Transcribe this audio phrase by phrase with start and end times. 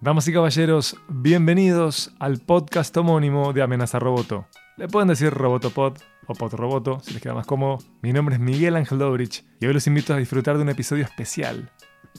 [0.00, 4.46] Damas y caballeros, bienvenidos al podcast homónimo de Amenaza Roboto.
[4.76, 5.94] Le pueden decir Robotopod
[6.28, 7.78] o Podroboto si les queda más cómodo.
[8.02, 11.02] Mi nombre es Miguel Ángel Dobrich y hoy los invito a disfrutar de un episodio
[11.02, 11.72] especial.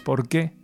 [0.04, 0.58] ¿Por qué?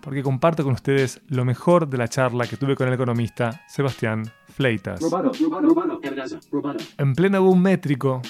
[0.00, 4.22] Porque comparto con ustedes lo mejor de la charla que tuve con el economista Sebastián
[4.46, 5.00] Fleitas.
[6.98, 8.22] En pleno boom métrico,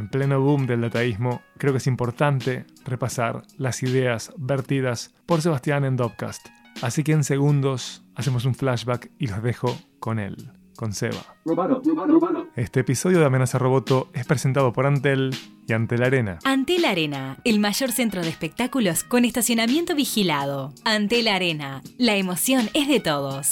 [0.00, 5.84] en pleno boom del dataísmo, creo que es importante repasar las ideas vertidas por Sebastián
[5.84, 6.48] en Dopcast.
[6.82, 11.36] Así que en segundos hacemos un flashback y los dejo con él, con Seba.
[12.56, 15.36] Este episodio de Amenaza Roboto es presentado por Antel
[15.70, 16.38] y Antel Arena.
[16.44, 20.74] Antel Arena, el mayor centro de espectáculos con estacionamiento vigilado.
[20.84, 23.46] Antel Arena, la emoción es de todos.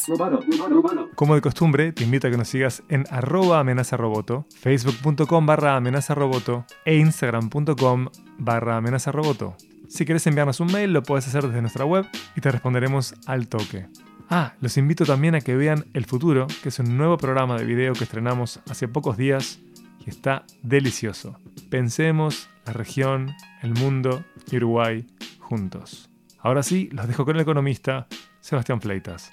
[1.15, 6.67] Como de costumbre, te invito a que nos sigas en arroba amenazaroboto, facebook.com barra amenazaroboto
[6.85, 9.57] e instagram.com barra amenazaroboto.
[9.89, 12.05] Si quieres enviarnos un mail, lo puedes hacer desde nuestra web
[12.37, 13.87] y te responderemos al toque.
[14.29, 17.65] Ah, los invito también a que vean El Futuro, que es un nuevo programa de
[17.65, 19.61] video que estrenamos hace pocos días
[20.09, 21.39] está delicioso.
[21.71, 25.07] Pensemos la región, el mundo y Uruguay
[25.39, 26.11] juntos.
[26.39, 28.07] Ahora sí, los dejo con el economista
[28.41, 29.31] Sebastián Fleitas.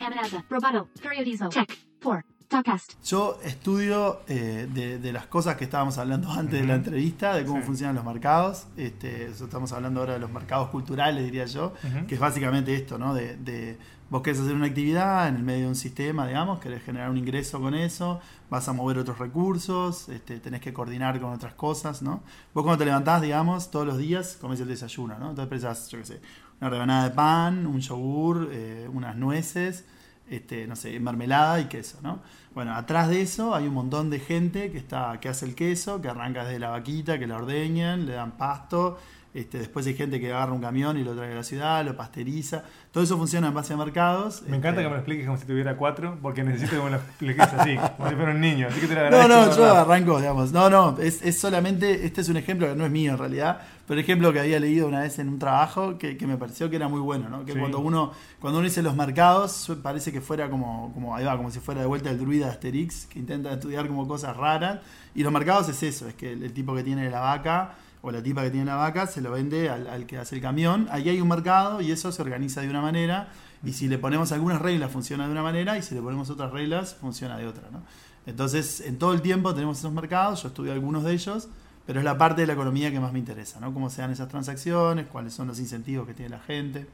[3.06, 7.46] Yo estudio eh, de, de las cosas que estábamos hablando antes de la entrevista, de
[7.46, 7.66] cómo Sí.
[7.66, 8.68] funcionan los mercados.
[8.78, 11.74] Este, estamos hablando ahora de los mercados culturales, diría yo,
[12.08, 13.14] que es básicamente esto, ¿no?
[13.14, 13.78] De, de
[14.10, 17.18] vos querés hacer una actividad en el medio de un sistema, digamos, querés generar un
[17.18, 18.20] ingreso con eso,
[18.52, 22.22] vas a mover otros recursos, este, tenés que coordinar con otras cosas, ¿no?
[22.54, 25.32] Vos cuando te levantás, digamos, todos los días comés el desayuno, ¿no?
[25.32, 26.22] Entonces pensás, yo qué sé,
[26.62, 29.86] una rebanada de pan, un yogur, eh, unas nueces,
[30.30, 32.22] este, no sé, mermelada y queso, ¿no?
[32.54, 36.02] Bueno, atrás de eso hay un montón de gente que está, que hace el queso,
[36.02, 38.98] que arranca desde la vaquita, que la ordeñan, le dan pasto,
[39.36, 41.98] este, después hay gente que agarra un camión y lo trae a la ciudad, lo
[41.98, 44.44] pasteriza, todo eso funciona en base a mercados.
[44.48, 46.92] Me encanta este, que me lo expliques como si tuviera cuatro, porque necesito que me
[46.92, 48.68] lo expliques así, como si fuera un niño.
[48.70, 50.54] Así que te lo No, no, yo arranco, digamos.
[50.54, 53.60] No, no, es, es solamente, este es un ejemplo que no es mío en realidad,
[53.88, 56.76] pero ejemplo que había leído una vez en un trabajo que, que me pareció que
[56.76, 57.46] era muy bueno, ¿no?
[57.46, 57.60] Que Sí.
[57.60, 61.52] cuando uno cuando uno dice los mercados, parece que fuera como, como, ahí va, como
[61.52, 64.80] si fuera de vuelta el druida de Asterix, que intenta estudiar como cosas raras.
[65.14, 68.12] Y los mercados es eso, es que el, el tipo que tiene la vaca o
[68.12, 70.88] la tipa que tiene la vaca se lo vende al, al que hace el camión.
[70.92, 73.30] Ahí hay un mercado y eso se organiza de una manera.
[73.64, 76.52] Y si le ponemos algunas reglas funciona de una manera y si le ponemos otras
[76.52, 77.82] reglas funciona de otra, ¿no?
[78.28, 81.48] Entonces, en todo el tiempo tenemos esos mercados, yo estudio algunos de ellos,
[81.86, 83.74] pero es la parte de la economía que más me interesa, ¿no?
[83.74, 86.88] Cómo se dan esas transacciones, cuáles son los incentivos que tiene la gente,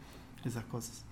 [0.44, 1.04] esas cosas.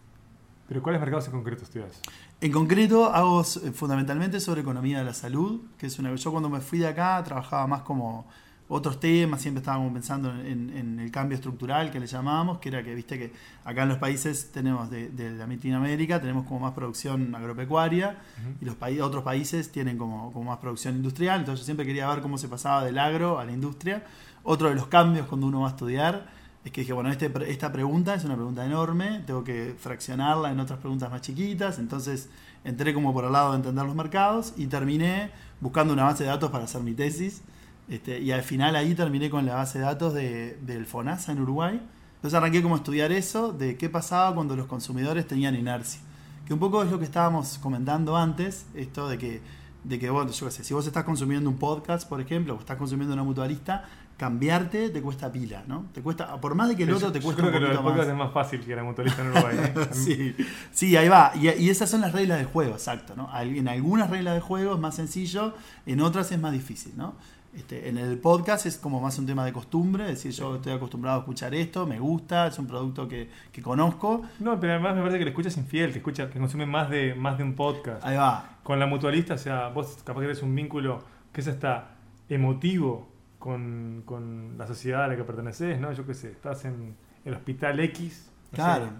[0.67, 1.99] Pero ¿cuáles mercados en concreto estudias?
[2.41, 6.13] En concreto, hago eh, fundamentalmente sobre economía de la salud, que es una.
[6.13, 8.27] Yo cuando me fui de acá trabajaba más como
[8.71, 12.83] otros temas, siempre estábamos pensando en, en el cambio estructural que le llamábamos, que era
[12.83, 13.33] que, viste, que
[13.65, 18.19] acá en los países tenemos de, de Latinoamérica, tenemos como más producción agropecuaria,
[18.61, 22.07] y los países, otros países tienen como, como más producción industrial, entonces yo siempre quería
[22.09, 24.03] ver cómo se pasaba del agro a la industria.
[24.43, 26.29] Otro de los cambios cuando uno va a estudiar
[26.63, 30.59] es que dije, bueno, este, esta pregunta es una pregunta enorme, tengo que fraccionarla en
[30.59, 32.29] otras preguntas más chiquitas, entonces
[32.63, 36.29] entré como por el lado de entender los mercados y terminé buscando una base de
[36.29, 37.41] datos para hacer mi tesis.
[37.89, 41.41] Este, y al final ahí terminé con la base de datos de, del FONASA en
[41.41, 41.81] Uruguay.
[42.15, 45.99] Entonces arranqué como a estudiar eso, de qué pasaba cuando los consumidores tenían inercia.
[46.45, 49.41] Que un poco es lo que estábamos comentando antes, esto de que,
[49.83, 52.59] de que bueno, yo qué sé, si vos estás consumiendo un podcast, por ejemplo, o
[52.59, 53.85] estás consumiendo una mutualista,
[54.17, 55.85] cambiarte te cuesta pila, ¿no?
[55.93, 57.59] Te cuesta, por más de que el Yo- otro te yo cuesta creo un que
[57.61, 59.55] lo del podcast es más fácil que la mutualista en Uruguay.
[59.57, 59.73] ¿eh?
[59.93, 60.35] sí,
[60.73, 61.31] sí, ahí va.
[61.35, 63.15] Y, y esas son las reglas del juego, exacto.
[63.15, 63.29] ¿no?
[63.39, 65.53] En algunas reglas del juego es más sencillo,
[65.85, 66.91] en otras es más difícil.
[66.97, 67.15] ¿no?
[67.55, 70.71] Este, en el podcast es como más un tema de costumbre, es decir, yo estoy
[70.73, 74.21] acostumbrado a escuchar esto, me gusta, es un producto que, que conozco.
[74.39, 77.15] No, pero además me parece que lo escuchas infiel, que escucha, que consume más de,
[77.15, 78.05] más de un podcast.
[78.05, 78.57] Ahí va.
[78.61, 81.95] Con la mutualista, o sea, vos capaz que eres un vínculo que es hasta
[82.29, 85.91] emotivo con, con la sociedad a la que perteneces, ¿no?
[85.93, 86.95] Yo qué sé, estás en
[87.25, 88.29] el hospital X.
[88.51, 88.85] no Claro.
[88.85, 88.91] sé.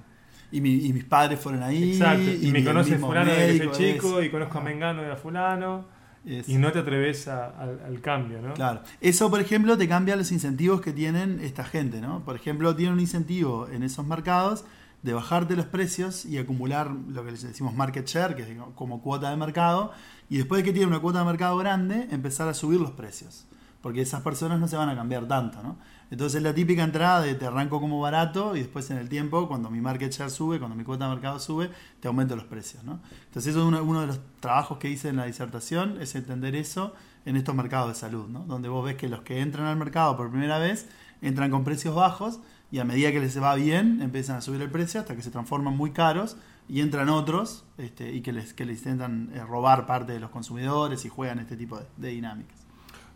[0.52, 1.92] Y, mi- y mis padres fueron ahí.
[1.92, 2.24] Exacto.
[2.24, 5.16] Y, me el conoce fulano soy médico, chico es- y conozco a Mengano y a
[5.16, 5.86] fulano
[6.26, 8.54] es- y no te atreves a- al, al cambio, ¿no?
[8.54, 8.82] Claro.
[9.02, 12.24] Eso, por ejemplo, te cambia los incentivos que tienen esta gente, ¿no?
[12.26, 14.66] Por ejemplo, tiene un incentivo en esos mercados
[15.02, 19.02] de bajarte los precios y acumular lo que les decimos market share, que es como
[19.02, 19.92] cuota de mercado,
[20.30, 23.46] y después de que tiene una cuota de mercado grande, empezar a subir los precios,
[23.82, 25.78] porque esas personas no se van a cambiar tanto, ¿no?
[26.12, 29.70] Entonces la típica entrada de te arranco como barato y después en el tiempo, cuando
[29.70, 31.70] mi market share sube, cuando mi cuota de mercado sube,
[32.00, 33.00] te aumento los precios, ¿no?
[33.26, 36.94] Entonces eso es uno, de los trabajos que hice en la disertación, es entender eso
[37.26, 38.40] en estos mercados de salud, ¿no?
[38.42, 40.88] Donde vos ves que los que entran al mercado por primera vez
[41.22, 42.40] entran con precios bajos,
[42.72, 45.32] y a medida que les va bien empiezan a subir el precio hasta que se
[45.32, 50.20] transforman muy caros y entran otros este, y que les, intentan eh, robar parte de
[50.20, 52.60] los consumidores y juegan este tipo de dinámicas.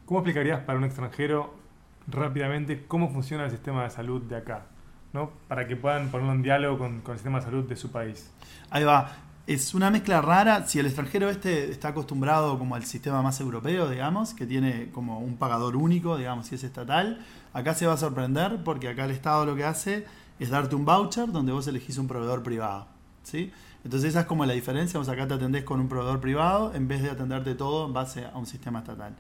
[0.06, 1.54] ¿Cómo explicarías para un extranjero
[2.08, 4.66] rápidamente cómo funciona el sistema de salud de acá?
[5.14, 5.32] ¿no?
[5.48, 8.32] Para que puedan ponerlo en diálogo con, con el sistema de salud de su país.
[8.70, 9.12] Ahí va.
[9.46, 10.66] Es una mezcla rara.
[10.66, 15.20] Si el extranjero este está acostumbrado como al sistema más europeo, digamos, que tiene como
[15.20, 19.12] un pagador único, digamos, si es estatal, acá se va a sorprender porque acá el
[19.12, 20.06] Estado lo que hace
[20.40, 22.88] es darte un voucher donde vos elegís un proveedor privado.
[23.24, 23.52] ¿sí?
[23.84, 24.98] Entonces esa es como la diferencia.
[24.98, 28.26] Vos acá te atendés con un proveedor privado en vez de atenderte todo en base
[28.26, 29.14] a un sistema estatal.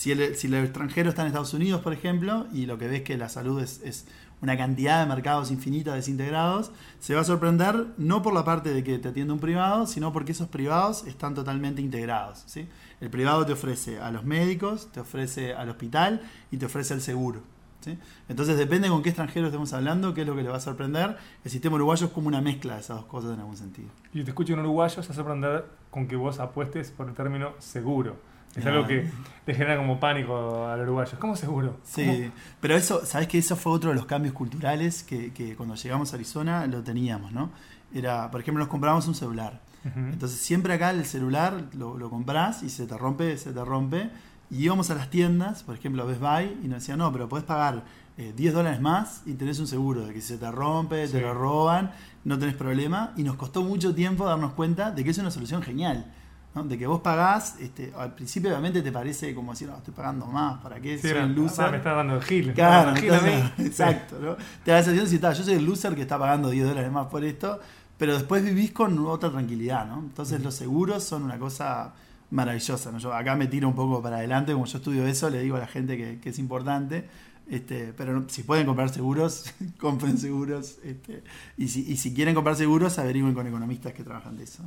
[0.00, 3.02] Si el, si el extranjero está en Estados Unidos, por ejemplo, y lo que ves
[3.02, 4.06] que la salud es, es
[4.40, 8.82] una cantidad de mercados infinitas desintegrados, se va a sorprender no por la parte de
[8.82, 12.44] que te atiende un privado, sino porque esos privados están totalmente integrados.
[12.46, 12.66] ¿sí?
[13.02, 17.02] El privado te ofrece a los médicos, te ofrece al hospital y te ofrece al
[17.02, 17.42] seguro.
[17.80, 17.98] ¿sí?
[18.30, 21.18] Entonces depende con qué extranjero estemos hablando, qué es lo que le va a sorprender.
[21.44, 23.90] El sistema uruguayo es como una mezcla de esas dos cosas en algún sentido.
[24.14, 27.14] Y te escucho en uruguayo, se va a sorprender con que vos apuestes por el
[27.14, 28.29] término seguro.
[28.56, 29.08] Es algo que
[29.46, 31.14] le genera como pánico a los uruguayos.
[31.18, 31.78] ¿Cómo seguro?
[31.84, 32.32] Sí, ¿Cómo?
[32.60, 36.12] pero eso, ¿sabes que Eso fue otro de los cambios culturales que, que, cuando llegamos
[36.12, 37.50] a Arizona lo teníamos, ¿no?
[37.94, 39.60] Era, por ejemplo, nos compramos un celular.
[39.82, 44.10] Entonces siempre acá el celular lo, lo compras y se te rompe, se te rompe.
[44.50, 47.28] Y íbamos a las tiendas, por ejemplo a Best Buy, y nos decían, no, pero
[47.28, 47.84] podés pagar
[48.18, 51.14] eh, 10 dólares más y tenés un seguro de que si se te rompe, Sí.
[51.14, 51.92] te lo roban,
[52.24, 53.12] no tenés problema.
[53.16, 56.12] Y nos costó mucho tiempo darnos cuenta de que es una solución genial.
[56.54, 56.64] ¿No?
[56.64, 60.26] De que vos pagás, este, al principio obviamente te parece como decir, no, estoy pagando
[60.26, 60.98] más, ¿para qué?
[60.98, 61.70] Sí, Soy ah, loser.
[61.70, 62.52] me está dando el gil.
[62.54, 64.36] Claro, el gil entonces- exacto, ¿no?
[64.64, 66.66] Te da la sensación de decir, "Ta, yo soy el loser que está pagando 10
[66.66, 67.60] dólares más por esto,
[67.96, 70.00] pero después vivís con otra tranquilidad, ¿no?
[70.00, 71.92] Entonces los seguros son una cosa
[72.30, 72.98] maravillosa, ¿no?
[72.98, 75.60] Yo acá me tiro un poco para adelante, como yo estudio eso, le digo a
[75.60, 77.08] la gente que, que es importante,
[77.48, 81.22] este, pero si pueden comprar seguros, compren seguros, este,
[81.56, 84.62] y, si, y si quieren comprar seguros, averigüen con economistas que trabajan de eso.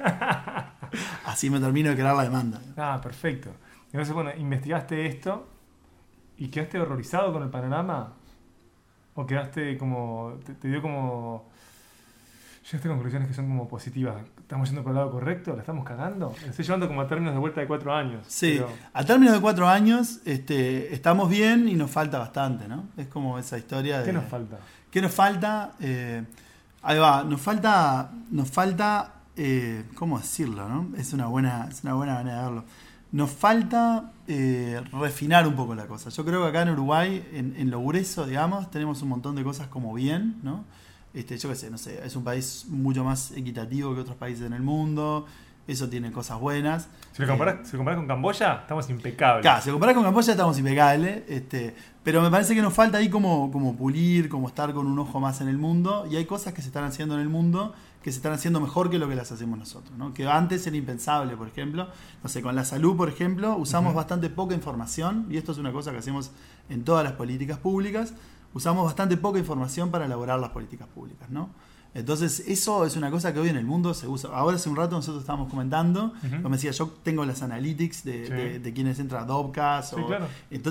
[1.26, 2.60] Así me termino de crear la demanda.
[2.76, 3.50] Ah, perfecto.
[3.86, 5.48] Entonces, bueno, investigaste esto
[6.38, 8.12] y quedaste horrorizado con el panorama.
[9.14, 10.38] ¿O quedaste como.
[10.44, 11.48] te, te dio como.
[12.64, 14.22] Llegaste a conclusiones que son como positivas.
[14.38, 15.54] ¿Estamos yendo por el lado correcto?
[15.54, 16.34] ¿La estamos cagando?
[16.42, 18.24] La estoy llevando como a términos de vuelta de cuatro años.
[18.28, 22.84] Sí, pero- a términos de cuatro años este, estamos bien y nos falta bastante, ¿no?
[22.96, 24.04] Es como esa historia de...
[24.04, 24.58] ¿Qué nos falta?
[24.90, 25.72] ¿Qué nos falta?
[25.80, 26.22] Eh,
[26.82, 30.68] ahí va, nos falta, nos falta, eh, ¿cómo decirlo?
[30.68, 30.88] No?
[30.98, 32.64] Es, una buena, es una buena manera de verlo.
[33.12, 36.10] Nos falta eh, refinar un poco la cosa.
[36.10, 39.42] Yo creo que acá en Uruguay, en, en lo grueso, digamos, tenemos un montón de
[39.42, 40.66] cosas como bien, ¿no?
[41.14, 44.44] Este, yo qué sé, no sé, es un país mucho más equitativo que otros países
[44.44, 45.24] en el mundo,
[45.66, 46.88] eso tiene cosas buenas.
[47.12, 49.42] Si lo comparás, si lo comparás con Camboya, estamos impecables.
[49.42, 53.08] Claro, si comparás con Camboya estamos impecables, este, pero me parece que nos falta ahí
[53.08, 56.52] como, como pulir, como estar con un ojo más en el mundo, y hay cosas
[56.52, 59.14] que se están haciendo en el mundo que se están haciendo mejor que lo que
[59.14, 60.14] las hacemos nosotros, ¿no?
[60.14, 61.88] que antes era impensable, por ejemplo,
[62.22, 63.96] no sé, con la salud, por ejemplo, usamos Ujú.
[63.98, 66.30] bastante poca información, y esto es una cosa que hacemos
[66.70, 68.14] en todas las políticas públicas,
[68.54, 71.50] usamos bastante poca información para elaborar las políticas públicas, ¿no?
[71.92, 74.30] Entonces, eso es una cosa que hoy en el mundo se usa.
[74.32, 76.42] Ahora hace un rato nosotros estábamos comentando, Ujú.
[76.42, 78.32] como decía, yo tengo las analytics de, Sí.
[78.32, 80.28] de, de quienes entran a Dopcast, Sí, claro.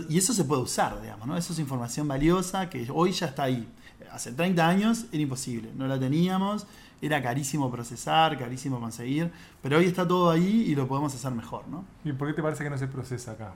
[0.08, 1.36] y eso se puede usar, digamos, ¿no?
[1.36, 3.68] Eso es información valiosa que hoy ya está ahí.
[4.12, 6.66] Hace 30 años era imposible, no la teníamos,
[7.02, 11.68] era carísimo procesar, carísimo conseguir, pero hoy está todo ahí y lo podemos hacer mejor,
[11.68, 11.86] ¿no?
[12.04, 13.56] ¿Y por qué te parece que no se procesa acá?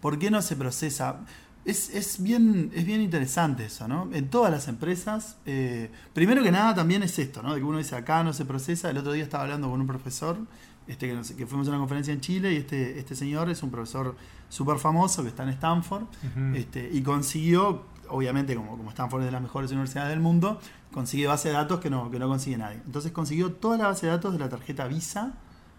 [0.00, 1.20] ¿Por qué no se procesa?
[1.64, 4.08] Es, es bien, es bien interesante eso, ¿no?
[4.12, 7.54] En todas las empresas, eh, primero que nada también es esto, ¿no?
[7.54, 8.88] De que uno dice acá no se procesa.
[8.88, 10.38] El otro día estaba hablando con un profesor,
[10.86, 14.14] este, que, fuimos a una conferencia en Chile y este, este señor es un profesor
[14.48, 16.04] súper famoso que está en Stanford
[16.54, 20.60] este, y consiguió, obviamente como, como Stanford es de las mejores universidades del mundo,
[20.92, 22.80] consiguió base de datos que no, que no consigue nadie.
[22.86, 25.34] Entonces consiguió toda la base de datos de la tarjeta Visa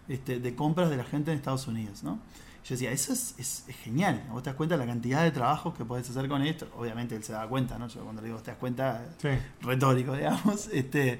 [0.08, 2.18] este, de compras de la gente en Estados Unidos, ¿no?
[2.64, 4.22] Yo decía, eso es, es- es genial.
[4.30, 6.66] Vos te das cuenta de la cantidad de trabajos que podés hacer con esto.
[6.76, 7.88] Obviamente él se da cuenta, ¿no?
[7.88, 9.28] Yo cuando le digo, te das cuenta, Sí.
[9.62, 10.68] retórico, digamos.
[10.72, 11.18] Este,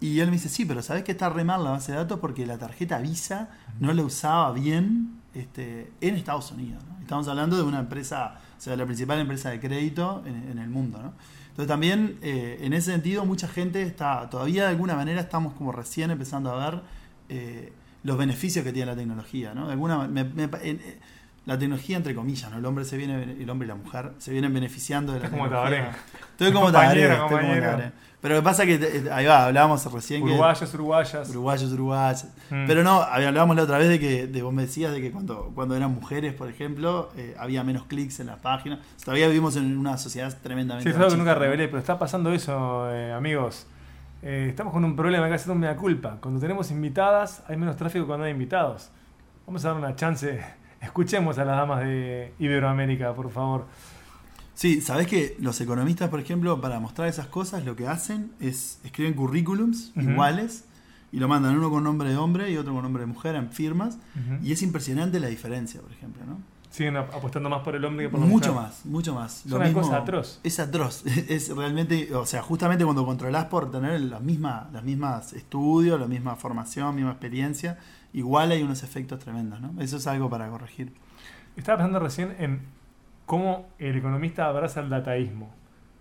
[0.00, 2.18] y él me dice, sí, pero ¿sabés que está re mal la base de datos?
[2.20, 6.82] Porque la tarjeta Visa no la usaba bien este, en Estados Unidos.
[6.88, 6.98] ¿no?
[7.00, 10.98] Estamos hablando de una empresa, sea, la principal empresa de crédito en, en el mundo.
[11.02, 11.12] ¿no?
[11.48, 15.72] Entonces también, eh, en ese sentido, mucha gente está, todavía de alguna manera estamos como
[15.72, 16.80] recién empezando a ver
[17.28, 19.52] eh, los beneficios que tiene la tecnología.
[19.54, 19.66] ¿no?
[19.66, 20.98] De alguna me- me- en- eh,
[21.46, 22.58] la tecnología entre comillas, ¿no?
[22.58, 25.96] El hombre se viene, el hombre y la mujer se vienen beneficiando de la tecnología.
[26.32, 27.52] Estoy como Tabaré, estoy como.
[27.66, 27.92] Tabaré.
[28.20, 30.30] Pero lo que pasa es que, eh, ahí va, hablábamos recién que...
[30.30, 31.30] Uruguayas, uruguayas.
[31.30, 32.24] Uruguayos, uruguayas.
[32.50, 32.66] Mm.
[32.66, 35.52] Pero no, hablábamos la otra vez de que de, vos me decías de que cuando,
[35.54, 38.80] cuando eran mujeres, por ejemplo, eh, había menos clics en las páginas.
[39.02, 42.30] Todavía vivimos en una sociedad tremendamente Sí, es algo que nunca revelé, pero está pasando
[42.32, 43.66] eso, eh, amigos.
[44.22, 46.18] Eh, estamos con un problema, que hacer un mea culpa.
[46.20, 48.90] Cuando tenemos invitadas, hay menos tráfico cuando hay invitados.
[49.46, 50.40] Vamos a dar una chance.
[50.82, 53.66] Escuchemos a las damas de Iberoamérica, por favor.
[54.60, 58.78] Sí, sabés que los economistas, por ejemplo, para mostrar esas cosas, lo que hacen es
[58.84, 60.64] escriben currículums iguales
[61.12, 63.50] y lo mandan uno con nombre de hombre y otro con nombre de mujer en
[63.50, 63.96] firmas.
[64.42, 66.36] Y es impresionante la diferencia, por ejemplo, ¿no?
[66.68, 68.62] Siguen ap- apostando más por el hombre que por la Mucho mujer.
[68.68, 69.46] más, mucho más.
[69.46, 70.40] Es una cosa atroz.
[70.44, 71.04] Es atroz.
[71.28, 76.06] Es realmente, o sea, justamente cuando controlás por tener las mismas, las mismas estudios, la
[76.06, 77.78] misma formación, misma experiencia,
[78.12, 79.80] igual hay unos efectos tremendos, ¿no?
[79.80, 80.92] Eso es algo para corregir.
[81.56, 82.60] Estaba pensando recién en
[83.30, 85.50] cómo el economista abraza el dataísmo.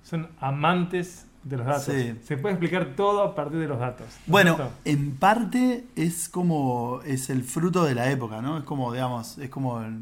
[0.01, 1.83] Son amantes de los datos.
[1.93, 2.15] Sí.
[2.24, 4.07] Se puede explicar todo a partir de los datos.
[4.25, 4.74] ¿no Bueno, cierto?
[4.86, 8.57] en parte es como es el fruto de la época, ¿no?
[8.57, 10.00] Es como, digamos, es como el,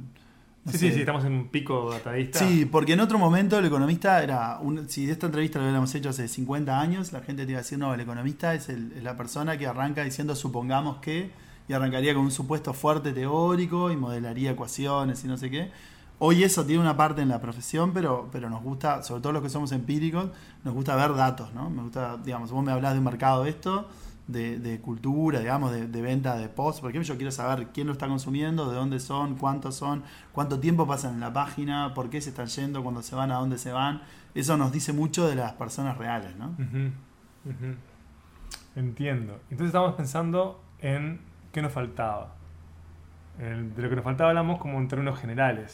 [0.64, 0.88] no sí, sé.
[0.88, 2.40] sí, sí, estamos en un pico dataísta.
[2.40, 6.10] Sí, porque en otro momento el economista era, un- si esta entrevista lo hubiéramos hecho
[6.10, 9.04] hace 50 años, la gente te iba a decir, no, el economista es, el- es
[9.04, 11.30] la persona que arranca diciendo supongamos que,
[11.68, 15.72] y arrancaría con un supuesto fuerte teórico y modelaría ecuaciones y no sé qué.
[16.20, 19.44] Hoy eso tiene una parte en la profesión, pero, pero nos gusta, sobre todo los
[19.44, 20.30] que somos empíricos,
[20.64, 21.70] nos gusta ver datos, ¿no?
[21.70, 23.88] Me gusta, digamos, vos me hablas de un mercado de esto,
[24.28, 27.86] de, de cultura, digamos, de, de venta de posts, por ejemplo, yo quiero saber quién
[27.88, 32.10] lo está consumiendo, de dónde son, cuántos son, cuánto tiempo pasan en la página, por
[32.10, 34.02] qué se están yendo, cuando se van, a dónde se van.
[34.34, 36.56] Eso nos dice mucho de las personas reales, ¿no?
[38.76, 39.40] Entiendo.
[39.50, 41.22] Entonces estábamos pensando en
[41.52, 42.36] qué nos faltaba.
[43.40, 45.74] El- de lo que nos faltaba hablamos como en términos generales.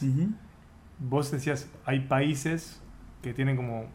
[0.98, 2.80] Vos decías, hay países
[3.22, 3.86] que tienen como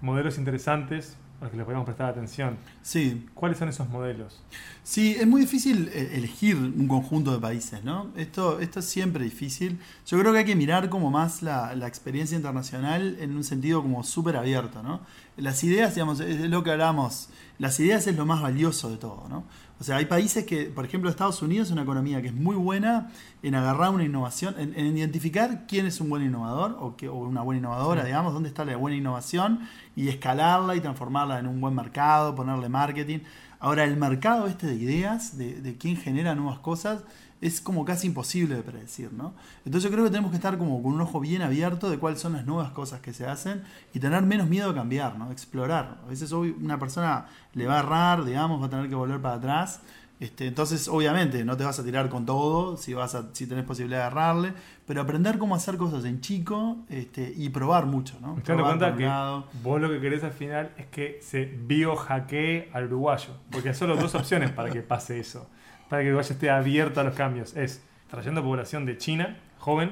[0.00, 2.56] modelos interesantes a los que les podemos prestar atención.
[2.82, 4.42] Sí, ¿Cuáles son esos modelos?
[4.82, 8.10] Sí, es muy difícil eh, elegir un conjunto de países, ¿no?
[8.16, 9.78] Esto, esto es siempre difícil.
[10.06, 13.82] Yo creo que hay que mirar como más la, la experiencia internacional en un sentido
[13.82, 15.00] como súper abierto, ¿no?
[15.36, 19.26] Las ideas, digamos, es lo que hablamos, las ideas es lo más valioso de todo,
[19.28, 19.44] ¿no?
[19.78, 22.56] O sea, hay países que, por ejemplo, Estados Unidos es una economía que es muy
[22.56, 23.10] buena
[23.42, 27.14] en agarrar una innovación, en, en identificar quién es un buen innovador o, que, o
[27.16, 28.06] una buena innovadora, Sí.
[28.06, 29.60] digamos, dónde está la buena innovación
[29.94, 33.18] y escalarla y transformarla en un buen mercado, ponerle marketing.
[33.60, 37.02] Ahora, el mercado este de ideas, de, de quién genera nuevas cosas,
[37.40, 39.34] es como casi imposible de predecir, ¿no?
[39.64, 42.20] Entonces yo creo que tenemos que estar como con un ojo bien abierto de cuáles
[42.20, 43.62] son las nuevas cosas que se hacen
[43.92, 45.30] y tener menos miedo a cambiar, ¿no?
[45.30, 45.98] Explorar.
[46.04, 49.20] A veces hoy una persona le va a errar, digamos, va a tener que volver
[49.20, 49.80] para atrás.
[50.18, 53.64] Este, entonces, obviamente, no te vas a tirar con todo si vas a, si tenés
[53.64, 54.52] posibilidad de agarrarle,
[54.86, 58.32] pero aprender cómo hacer cosas en chico este, y probar mucho, ¿no?
[58.32, 59.46] Me estoy dando cuenta que lado.
[59.62, 63.34] vos lo que querés al final es que se biohackee al uruguayo.
[63.50, 65.50] Porque hay solo dos opciones para que pase eso.
[65.90, 67.54] Para que el uruguayo esté abierto a los cambios.
[67.54, 69.90] Es trayendo población de China, joven,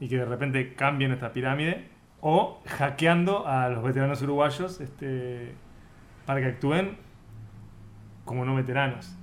[0.00, 1.88] y que de repente cambie nuestra pirámide.
[2.20, 5.54] O hackeando a los veteranos uruguayos este,
[6.24, 6.96] para que actúen
[8.24, 9.16] como no veteranos.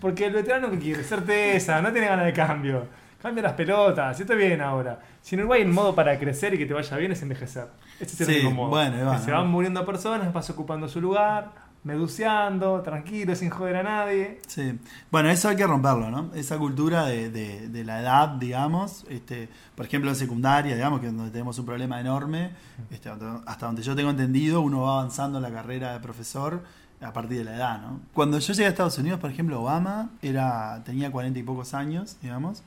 [0.00, 2.86] Porque el veterano que quiere certeza, no tiene ganas de cambio.
[3.20, 5.00] Cambia las pelotas, si está bien ahora.
[5.20, 7.66] Si en Uruguay el modo para crecer y que te vaya bien es envejecer.
[7.98, 8.68] Es el Sí, único modo.
[8.70, 11.50] bueno, Que se van muriendo personas, vas ocupando su lugar,
[11.82, 14.38] meduceando, tranquilo, sin joder a nadie.
[14.46, 14.78] Sí.
[15.10, 16.30] Bueno, eso hay que romperlo, ¿no?
[16.34, 21.06] Esa cultura de, de- de la edad, digamos, este, por ejemplo en secundaria, digamos, que
[21.08, 22.52] es donde tenemos un problema enorme,
[22.90, 23.10] este,
[23.46, 26.62] hasta donde yo tengo entendido, uno va avanzando en la carrera de profesor
[27.00, 28.00] a partir de la edad, ¿no?
[28.12, 32.16] Cuando yo llegué a Estados Unidos, por ejemplo, Obama era, tenía cuarenta y pocos años,
[32.22, 32.62] digamos,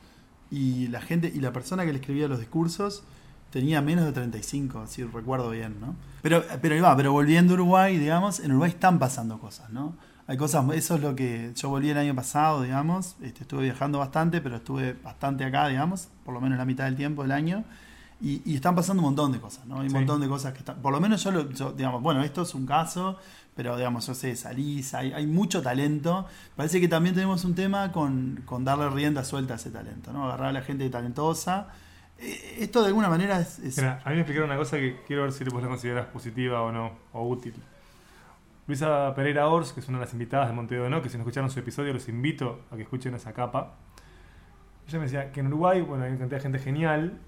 [0.49, 3.03] y la gente, y la persona que le escribía los discursos
[3.51, 5.95] tenía menos de 35, si recuerdo bien, ¿no?
[6.21, 9.95] Pero, pero va, pero volviendo a Uruguay, digamos, en Uruguay están pasando cosas, ¿no?
[10.27, 13.99] Hay cosas, eso es lo que yo volví el año pasado, digamos, este, estuve viajando
[13.99, 17.65] bastante, pero estuve bastante acá, digamos, por lo menos la mitad del tiempo del año,
[18.21, 19.77] y, y están pasando un montón de cosas, ¿no?
[19.77, 19.95] Hay un Sí.
[19.95, 22.53] montón de cosas que están, por lo menos yo, lo, yo, digamos, bueno, esto es
[22.55, 23.17] un caso,
[23.55, 27.91] pero digamos, yo sé, salís, hay, hay mucho talento, parece que también tenemos un tema
[27.91, 30.25] con, darle rienda suelta a ese talento, ¿no?
[30.25, 31.67] Agarrar a la gente talentosa.
[32.17, 33.59] Eh, Esto de alguna manera es...
[33.77, 36.71] Mira, a mí me explicaron una cosa que quiero ver si la consideras positiva o
[36.71, 37.53] no, o útil.
[38.67, 41.23] Luisa Pereira Ors, que es una de las invitadas de Montevideo No, que si no
[41.23, 43.75] escucharon su episodio los invito a que escuchen esa capa.
[44.87, 47.19] Ella me decía que en Uruguay, bueno, hay una cantidad de gente genial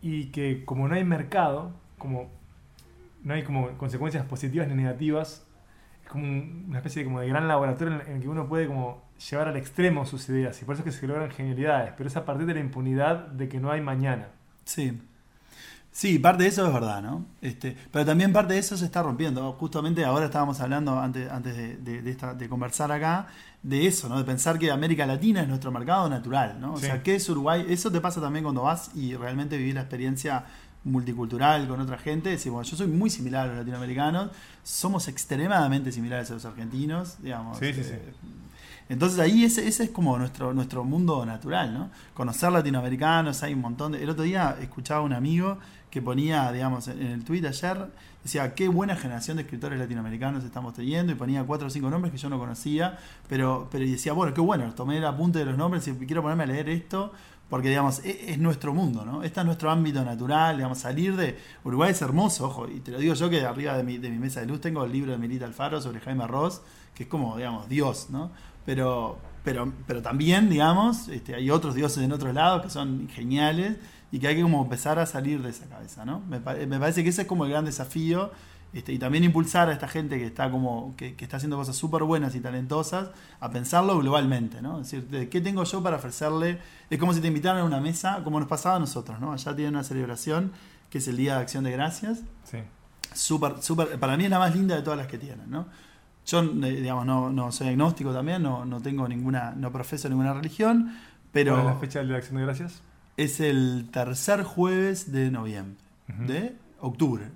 [0.00, 2.30] y que como no hay mercado, como
[3.24, 5.46] no hay como consecuencias positivas ni negativas,
[6.02, 8.48] es como un- una especie de, como de gran laboratorio en en el que uno
[8.48, 11.92] puede como llevar al extremo sus ideas y por eso es que se logran genialidades,
[11.96, 14.28] pero es a partir de la impunidad de que no hay mañana.
[14.64, 15.00] Sí.
[15.92, 17.26] Sí, parte de eso es verdad, ¿no?
[17.42, 19.52] Este, pero también parte de eso se está rompiendo.
[19.54, 23.26] Justamente ahora estábamos hablando, antes, antes de, de, esta, de conversar acá,
[23.64, 24.16] de eso, ¿no?
[24.16, 26.74] De pensar que América Latina es nuestro mercado natural, ¿no?
[26.74, 27.66] O sea, ¿qué es Uruguay?
[27.68, 30.44] Eso te pasa también cuando vas y realmente vivís la experiencia
[30.84, 32.30] multicultural con otra gente.
[32.30, 34.30] Decimos, yo soy muy similar a los latinoamericanos,
[34.62, 37.58] somos extremadamente similares a los argentinos, digamos.
[37.58, 37.92] Sí, sí, sí.
[37.92, 38.12] Eh,
[38.88, 41.90] entonces ahí ese, ese es como nuestro, nuestro mundo natural, ¿no?
[42.12, 44.02] Conocer latinoamericanos, hay un montón de...
[44.02, 45.58] El otro día escuchaba a un amigo
[45.90, 47.86] que ponía, digamos, en el tweet ayer,
[48.22, 52.12] decía, qué buena generación de escritores latinoamericanos estamos teniendo, y ponía cuatro o cinco nombres
[52.12, 55.56] que yo no conocía, pero, pero decía, bueno, qué bueno, tomé el apunte de los
[55.56, 57.12] nombres y quiero ponerme a leer esto,
[57.50, 59.22] porque digamos, e, es, nuestro mundo, ¿no?
[59.22, 62.98] Este es nuestro ámbito natural, digamos, salir de Uruguay es hermoso, ojo, y te lo
[62.98, 65.18] digo yo que arriba de mi, de mi mesa de luz tengo el libro de
[65.18, 66.62] Milita Alfaro sobre Jaime Ross,
[66.94, 68.30] que es como, digamos, Dios, ¿no?
[68.64, 73.76] Pero, pero, pero también, digamos, este, hay otros dioses en otros lados que son geniales
[74.12, 76.20] y que hay que como empezar a salir de esa cabeza, ¿no?
[76.20, 78.30] Me, me parece que ese es como el gran desafío
[78.72, 82.04] este, y también impulsar a esta gente que está como que, está haciendo cosas súper
[82.04, 83.10] buenas y talentosas
[83.40, 84.80] a pensarlo globalmente, ¿no?
[84.80, 86.58] Es decir, ¿qué tengo yo para ofrecerle?
[86.88, 89.32] Es como si te invitaran a una mesa, como nos pasaba a nosotros, ¿no?
[89.32, 90.52] Allá tienen una celebración
[90.88, 92.20] que es el Día de Acción de Gracias.
[92.44, 92.58] Sí.
[93.12, 95.66] Súper, súper, para mí es la más linda de todas las que tienen, ¿no?
[96.26, 100.32] Yo, eh, digamos, no, no soy agnóstico también, no, no tengo ninguna, no profeso ninguna
[100.32, 100.96] religión,
[101.32, 101.54] pero...
[101.54, 102.82] ¿Cuál es la fecha de la Acción de Gracias?
[103.16, 105.76] Es el tercer jueves de noviembre,
[106.26, 107.30] de octubre.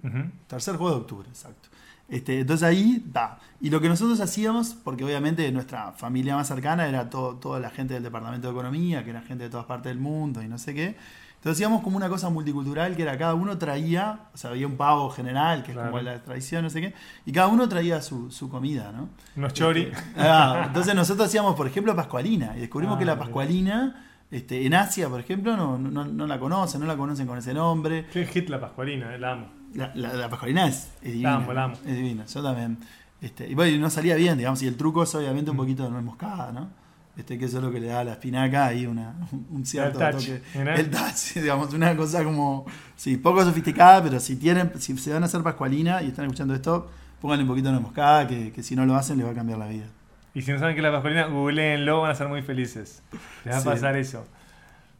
[0.46, 1.68] Tercer jueves de octubre, exacto.
[2.08, 3.38] Este, entonces ahí va.
[3.60, 7.70] Y lo que nosotros hacíamos, porque obviamente nuestra familia más cercana era todo, toda la
[7.70, 10.58] gente del Departamento de Economía, que era gente de todas partes del mundo y no
[10.58, 10.96] sé qué.
[11.44, 14.76] Entonces hacíamos como una cosa multicultural que era cada uno traía, o sea, había un
[14.76, 16.94] pavo general, que es como la tradición, no sé qué,
[17.26, 19.10] y cada uno traía su, su comida, ¿no?
[19.36, 19.82] Unos chori.
[19.82, 24.03] Este, ah, entonces nosotros hacíamos, por ejemplo, pascualina, y descubrimos que la ah, pascualina
[24.34, 28.06] este, en Asia, por ejemplo, no, no, la conocen, no la conocen con ese nombre.
[28.12, 29.46] Qué hit la pascualina, la amo.
[29.74, 31.30] La, la, pascualina es, divina.
[31.30, 31.74] La amo, la amo.
[31.86, 32.78] Es divina, yo también.
[33.20, 35.60] Este, y bueno, no salía bien, digamos, y el truco es obviamente un mm.
[35.60, 36.68] poquito de nuez moscada, ¿no?
[37.16, 39.14] Este, que eso es lo que le da a la espinaca ahí una,
[39.50, 40.80] un cierto el touch, toque.
[40.80, 45.22] El touch, digamos, una cosa como, sí, poco sofisticada, pero si tienen, si se van
[45.22, 48.64] a hacer pascualina y están escuchando esto, pónganle un poquito de nuez moscada, que, que
[48.64, 49.86] si no lo hacen les va a cambiar la vida.
[50.34, 53.02] Y si no saben que la pascualina, googleenlo, van a ser muy felices.
[53.44, 54.26] Les va a pasar eso.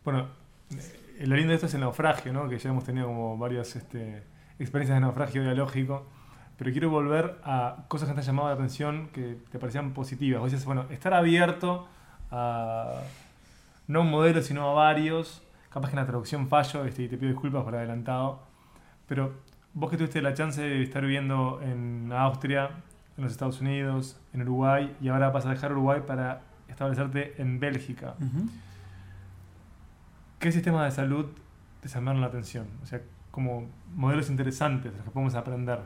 [0.04, 0.28] Bueno,
[1.18, 2.48] eh, lo lindo de esto es el naufragio, ¿no?
[2.48, 4.22] que ya hemos tenido como varias este,
[4.58, 6.06] experiencias de naufragio dialógico,
[6.56, 10.40] pero quiero volver a cosas que te han llamado la atención, que te parecían positivas.
[10.40, 11.88] Vos decías, bueno, estar abierto
[12.30, 13.00] a
[13.88, 17.16] no un modelo, sino a varios, capaz que en la traducción fallo, este, y te
[17.16, 18.40] pido disculpas por adelantado,
[19.08, 19.32] pero
[19.72, 22.70] vos que tuviste la chance de estar viviendo en Austria,
[23.16, 27.60] en los Estados Unidos, en Uruguay, y ahora vas a dejar Uruguay para establecerte en
[27.60, 28.14] Bélgica.
[30.38, 31.26] ¿Qué sistemas de salud
[31.80, 32.66] te llamaron la atención?
[32.82, 33.00] O sea,
[33.30, 35.80] como modelos interesantes de los que podemos aprender.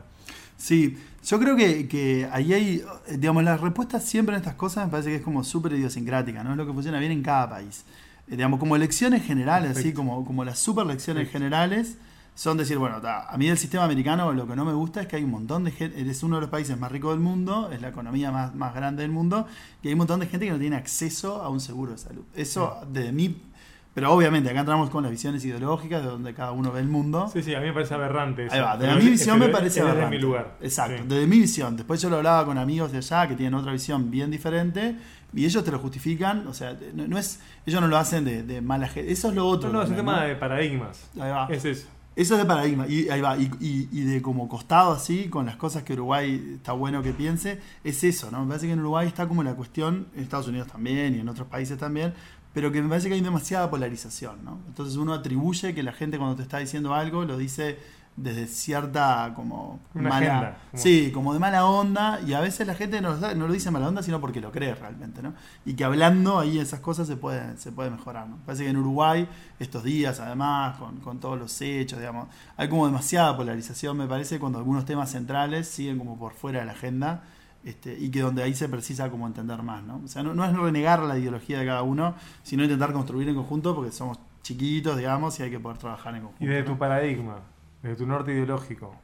[0.57, 2.83] Sí, yo creo que, que, ahí hay,
[3.17, 6.51] digamos, las respuestas siempre en estas cosas me parece que es como súper idiosincrática, ¿no?
[6.51, 7.85] Es lo que funciona bien en cada país.
[8.27, 11.97] Eh, digamos, como lecciones generales, así como, como las super lecciones generales,
[12.35, 15.17] son decir, bueno, a mí del sistema americano lo que no me gusta es que
[15.17, 17.81] hay un montón de gente, es uno de los países más ricos del mundo, es
[17.81, 19.45] la economía más, más grande del mundo,
[19.81, 22.23] y hay un montón de gente que no tiene acceso a un seguro de salud.
[22.33, 23.35] Eso, desde mi
[23.93, 27.29] pero obviamente acá entramos con las visiones ideológicas de donde cada uno ve el mundo.
[27.33, 28.45] Sí, sí, a mí me parece aberrante.
[28.45, 28.55] Eso.
[28.55, 30.05] Ahí va, desde mi visión me parece aberrante.
[30.05, 30.55] Desde mi lugar.
[30.61, 31.75] Exacto, desde mi visión.
[31.75, 34.95] Después yo lo hablaba con amigos de allá que tienen otra visión bien diferente
[35.33, 36.47] y ellos te lo justifican.
[36.47, 39.11] O sea, no, es, ellos no lo hacen de, de mala gente.
[39.11, 39.69] Eso es lo otro.
[39.69, 41.09] No, no, es un tema de paradigmas.
[41.19, 41.47] Ahí va.
[41.49, 41.87] Es eso.
[42.19, 45.83] Eso es de paradigma, y ahí va, y, de como costado así, con las cosas
[45.83, 48.41] que Uruguay está bueno que piense, es eso, ¿no?
[48.41, 51.29] Me parece que en Uruguay está como la cuestión, en Estados Unidos también y en
[51.29, 52.13] otros países también,
[52.53, 54.59] pero que me parece que hay demasiada polarización, ¿no?
[54.67, 57.77] Entonces uno atribuye que la gente cuando te está diciendo algo lo dice
[58.21, 63.15] desde cierta como mala, sí, como de mala onda y a veces la gente no,
[63.15, 65.33] no, lo dice mala onda sino porque lo cree realmente, ¿no?
[65.65, 68.37] Y que hablando ahí esas cosas se puede se puede mejorar, ¿no?
[68.45, 69.27] Parece que en Uruguay
[69.59, 72.27] estos días además con, con todos los hechos, digamos,
[72.57, 76.65] hay como demasiada polarización, me parece, cuando algunos temas centrales siguen como por fuera de
[76.65, 77.23] la agenda
[77.63, 80.01] este, y que donde ahí se precisa como entender más, ¿no?
[80.03, 83.75] O sea, no, es renegar la ideología de cada uno, sino intentar construir en conjunto
[83.75, 86.43] porque somos chiquitos, digamos, y hay que poder trabajar en conjunto.
[86.43, 87.39] Y desde tu paradigma,
[87.81, 88.95] desde tu norte ideológico,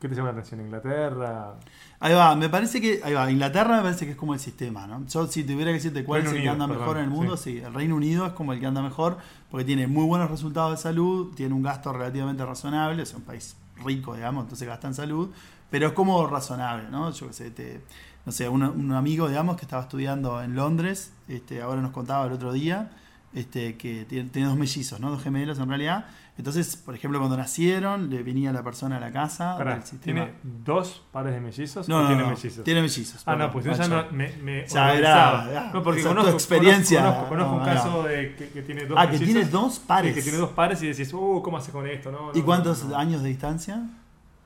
[0.00, 0.60] ¿qué te llama la atención?
[0.60, 1.54] ¿Inglaterra?
[2.00, 4.86] Ahí va, me parece que, ahí va, Inglaterra me parece que es como el sistema,
[4.86, 5.06] ¿no?
[5.06, 7.58] Yo si tuviera que decirte cuál es el que anda mejor en el mundo, sí.
[7.58, 9.18] el Reino Unido es como el que anda mejor
[9.50, 13.56] porque tiene muy buenos resultados de salud, tiene un gasto relativamente razonable, es un país
[13.84, 15.30] rico, digamos, entonces gasta en salud,
[15.70, 17.10] pero es como razonable, ¿no?
[17.10, 17.80] Yo qué sé, te,
[18.24, 22.32] no sé, un, amigo, digamos, que estaba estudiando en Londres, este, ahora nos contaba el
[22.32, 22.90] otro día,
[23.34, 25.10] este, que tiene, tiene dos mellizos, ¿no?
[25.10, 26.06] Dos gemelos en realidad.
[26.38, 30.24] Entonces, por ejemplo, cuando nacieron, le venía la persona a la casa Pará, del sistema.
[30.24, 30.32] ¿Tiene
[30.64, 32.64] dos pares de mellizos No, o no, tiene no, mellizos?
[32.64, 33.22] Tiene mellizos.
[33.26, 35.44] Ah, no, pues yo ya no, me, me Ya organizaba.
[35.44, 35.70] era, ya.
[35.74, 37.00] No, porque conozco, experiencia.
[37.02, 40.14] conozco, conozco un No, caso de que, que tiene dos Ah, que tiene dos pares.
[40.14, 42.10] Que tiene dos pares y decís, uh, ¿cómo hace con esto?
[42.10, 43.82] No, ¿Y cuántos años de distancia?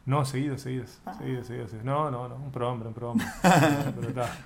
[0.06, 1.14] No, seguidos, seguidos, Ah.
[1.18, 1.84] seguidos, seguidos, seguidos.
[1.86, 3.26] No, no, no, un prohombre, un prohombre.
[3.42, 4.36] Pero está.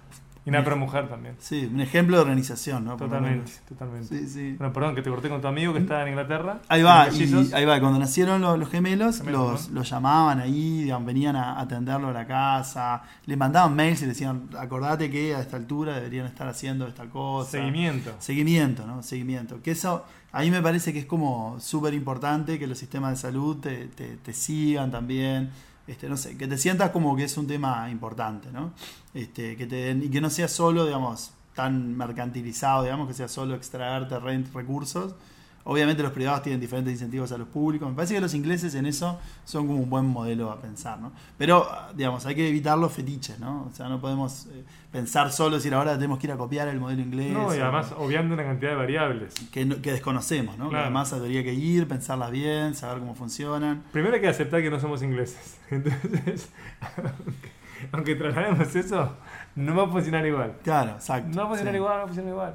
[0.47, 1.35] Y una mujer también.
[1.39, 2.97] Sí, un ejemplo de organización, ¿no?
[2.97, 4.09] Totalmente, totalmente.
[4.21, 4.55] Sí, sí.
[4.57, 6.61] Bueno, perdón que te corté con tu amigo que está en Inglaterra.
[6.69, 7.79] Ahí va, y ahí va.
[7.79, 9.75] Cuando nacieron los, los gemelos, Gemelos, los, ¿no?
[9.81, 14.09] los llamaban ahí, digamos, venían a atenderlo a la casa, le mandaban mails y le
[14.09, 17.51] decían, acordate que a esta altura deberían estar haciendo esta cosa.
[17.51, 18.15] Seguimiento.
[18.19, 19.03] Seguimiento, ¿no?
[19.03, 19.61] Seguimiento.
[19.63, 23.17] Que eso, a mí me parece que es como súper importante que los sistemas de
[23.19, 25.51] salud te, te- te sigan también.
[25.91, 28.73] Este, no sé, que te sientas como que es un tema importante, ¿no?
[29.13, 33.57] Este, que te y que no sea solo, digamos, tan mercantilizado, digamos, que sea solo
[33.57, 35.17] extraerte recursos.
[35.65, 37.89] Obviamente los privados tienen diferentes incentivos a los públicos.
[37.89, 41.13] Me parece que los ingleses en eso son como un buen modelo a pensar, ¿no?
[41.37, 43.67] Pero, digamos, hay que evitar los fetiches, ¿no?
[43.71, 46.81] O sea, no podemos eh, pensar solo decir ahora tenemos que ir a copiar el
[46.81, 47.33] modelo inglés.
[47.33, 49.35] No, y o- además obviando una cantidad de variables.
[49.53, 50.65] que, que desconocemos, ¿no?
[50.65, 50.85] Que Claro.
[50.87, 53.83] además habría que ir, pensarlas bien, saber cómo funcionan.
[53.93, 55.59] Primero hay que aceptar que no somos ingleses.
[55.71, 56.49] Entonces,
[56.81, 57.51] aunque,
[57.93, 59.15] aunque traslademos eso,
[59.57, 60.55] no va a funcionar igual.
[60.65, 61.29] Claro, exacto.
[61.31, 61.77] No va a funcionar sí.
[61.77, 62.55] igual, no va a funcionar igual.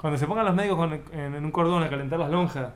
[0.00, 2.70] Cuando se pongan los médicos con- en, en un cordón a calentar las lonjas,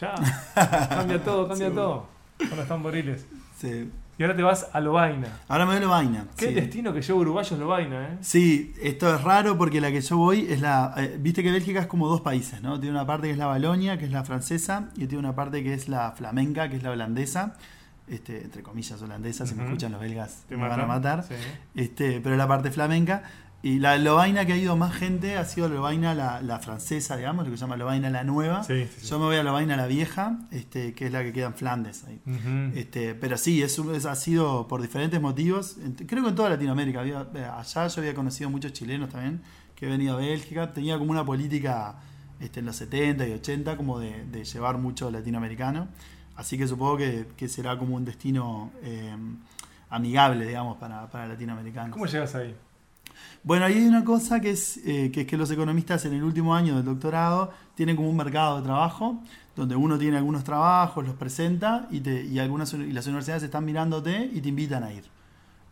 [0.00, 0.14] ya,
[0.88, 1.74] cambia todo, cambia Sí.
[1.74, 2.06] todo.
[2.38, 3.26] Cuando están boriles.
[3.58, 3.90] Sí.
[4.18, 5.28] Y ahora te vas a Lobaina.
[5.48, 6.26] Ahora me doy la vaina.
[6.36, 6.54] Qué sí.
[6.54, 8.18] destino que lleva uruguayos Lobaina, ¿eh?
[8.20, 10.94] Sí, esto es raro porque la que yo voy es la.
[10.96, 12.78] eh, Viste que Bélgica es como dos países, ¿no?
[12.78, 15.62] Tiene una parte que es la Balonia, que es la francesa, y tiene una parte
[15.62, 17.54] que es la flamenca, que es la holandesa.
[18.08, 21.22] Este, entre comillas holandesa, si me escuchan los belgas Te me van a matar.
[21.22, 21.34] Sí.
[21.74, 23.22] Este, pero la parte flamenca.
[23.64, 27.44] Y la Lobaina que ha ido más gente ha sido Lobaina la, la francesa, digamos,
[27.44, 28.64] lo que se llama Lobaina la nueva.
[28.64, 29.06] Sí, sí, sí.
[29.06, 32.04] Yo me voy a Lobaina la vieja, este, que es la que queda en Flandes.
[32.04, 32.20] Ahí.
[32.74, 35.76] Este, pero sí, es, ha sido por diferentes motivos.
[36.08, 37.00] Creo que en toda Latinoamérica.
[37.00, 39.40] Había, eh, allá yo había conocido muchos chilenos también
[39.76, 40.72] que he venido a Bélgica.
[40.72, 41.94] Tenía como una política
[42.40, 45.86] este, en los 70 y 80 como de, de llevar mucho latinoamericano.
[46.34, 49.14] Así que supongo que, que será como un destino eh,
[49.88, 51.92] amigable, digamos, para, para latinoamericanos.
[51.92, 52.56] ¿Cómo llegas ahí?
[53.44, 56.22] Bueno, ahí hay una cosa que es, eh, que es que los economistas en el
[56.22, 59.20] último año del doctorado tienen como un mercado de trabajo,
[59.56, 64.40] donde uno tiene algunos trabajos, los presenta y, algunas, y las universidades están mirándote y
[64.40, 65.04] te invitan a ir.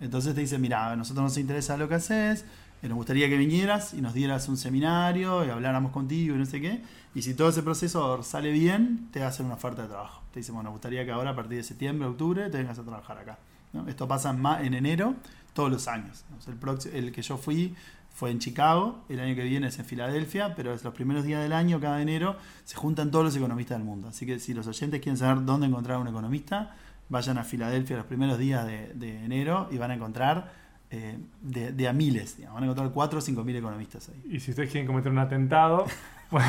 [0.00, 2.44] Entonces te dicen, mira, a nosotros nos interesa lo que haces,
[2.82, 6.46] eh, nos gustaría que vinieras y nos dieras un seminario y habláramos contigo y no
[6.46, 6.82] sé qué.
[7.14, 10.22] Y si todo ese proceso sale bien, te hacen una oferta de trabajo.
[10.32, 12.82] Te dicen, bueno, nos gustaría que ahora a partir de septiembre, octubre, te vengas a
[12.82, 13.38] trabajar acá.
[13.72, 13.86] ¿no?
[13.88, 15.14] Esto pasa en enero
[15.52, 16.24] todos los años.
[16.46, 17.74] el, el que yo fui
[18.12, 21.42] fue en Chicago, el año que viene es en Filadelfia, pero es los primeros días
[21.42, 24.08] del año, cada enero, se juntan todos los economistas del mundo.
[24.08, 26.74] Así que si los oyentes quieren saber dónde encontrar a un economista,
[27.08, 30.52] vayan a Filadelfia los primeros días de, de enero y van a encontrar
[30.90, 34.22] eh, de, de a miles, digamos, van a encontrar 4 o 5 mil economistas ahí.
[34.28, 35.86] Y si ustedes quieren cometer un atentado,
[36.30, 36.48] bueno,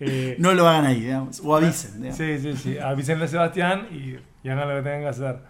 [0.00, 2.02] eh, No lo hagan ahí, digamos, o avisen.
[2.02, 2.16] digamos.
[2.18, 2.78] Sí, sí, sí.
[2.78, 4.16] Avísenle a Sebastián y,
[4.46, 5.40] y hagan lo que tengan que hacer.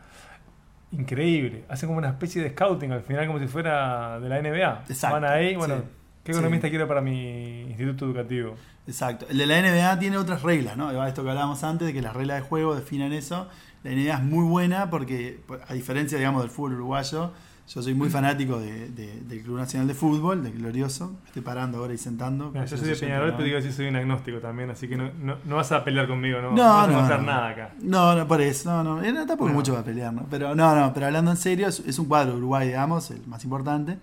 [0.92, 1.64] Increíble.
[1.68, 4.85] Hacen como una especie de scouting al final, como si fuera de la NBA.
[4.88, 5.83] Exacto, Van ahí, bueno, sí.
[6.24, 6.70] ¿qué economista Sí.
[6.70, 8.57] quiero para mi instituto educativo?
[8.87, 9.26] Exacto.
[9.31, 10.90] El de la NBA tiene otras reglas, ¿no?
[11.07, 13.48] Esto que hablábamos antes, de que las reglas de juego definen eso.
[13.85, 17.33] La NBA es muy buena porque, a diferencia, digamos, del fútbol uruguayo,
[17.72, 21.12] yo soy muy fanático de- de- del Club Nacional de Fútbol, del Glorioso.
[21.22, 22.52] Me estoy parando ahora y sentando.
[22.52, 25.37] Yo soy de Peñarol, pero digo que soy un agnóstico también, así que no, no,
[25.44, 27.22] no vas a pelear conmigo, no, vas a no.
[27.22, 27.70] nada acá.
[27.80, 30.26] No, no, por eso, no, no, eh, no, tampoco mucho para pelear, ¿no?
[30.28, 33.24] Pero no, no, pero hablando en serio, es, es un cuadro de Uruguay, digamos, el
[33.28, 33.98] más importante.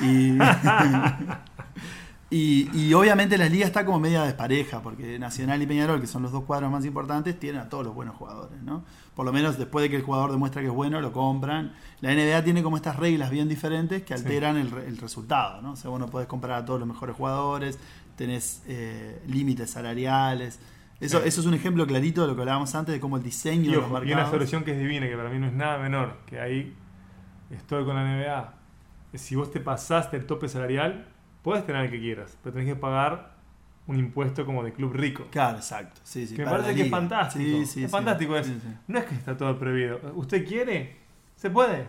[0.00, 0.38] Y,
[2.30, 6.22] y, y obviamente la liga está como media despareja, porque Nacional y Peñarol, que son
[6.22, 8.84] los dos cuadros más importantes, tienen a todos los buenos jugadores, ¿no?
[9.14, 11.72] Por lo menos después de que el jugador demuestra que es bueno, lo compran.
[12.02, 14.22] La NBA tiene como estas reglas bien diferentes que Sí.
[14.24, 15.72] alteran el, re- el resultado, ¿no?
[15.72, 17.78] O sea, vos no podés comprar a todos los mejores jugadores,
[18.16, 20.60] tenés eh, límites salariales.
[21.00, 21.28] Eso, Sí.
[21.28, 23.68] eso es un ejemplo clarito de lo que hablábamos antes, de cómo el diseño Y,
[23.70, 24.30] de los ojo, y una mercados.
[24.32, 26.74] solución que es divina, que para mí no es nada menor, que ahí
[27.50, 28.54] estoy con la NBA.
[29.14, 31.08] Si vos te pasaste el tope salarial,
[31.42, 33.36] puedes tener el que quieras, pero tenés que pagar
[33.86, 35.26] un impuesto como de club rico.
[35.30, 36.00] Claro, exacto.
[36.04, 37.44] Sí, sí, que me parece que es fantástico.
[37.44, 38.46] Sí, sí, es fantástico es.
[38.46, 38.68] Sí, sí.
[38.86, 40.00] No es que está todo prohibido.
[40.14, 40.96] ¿Usted quiere?
[41.36, 41.86] ¿Se puede?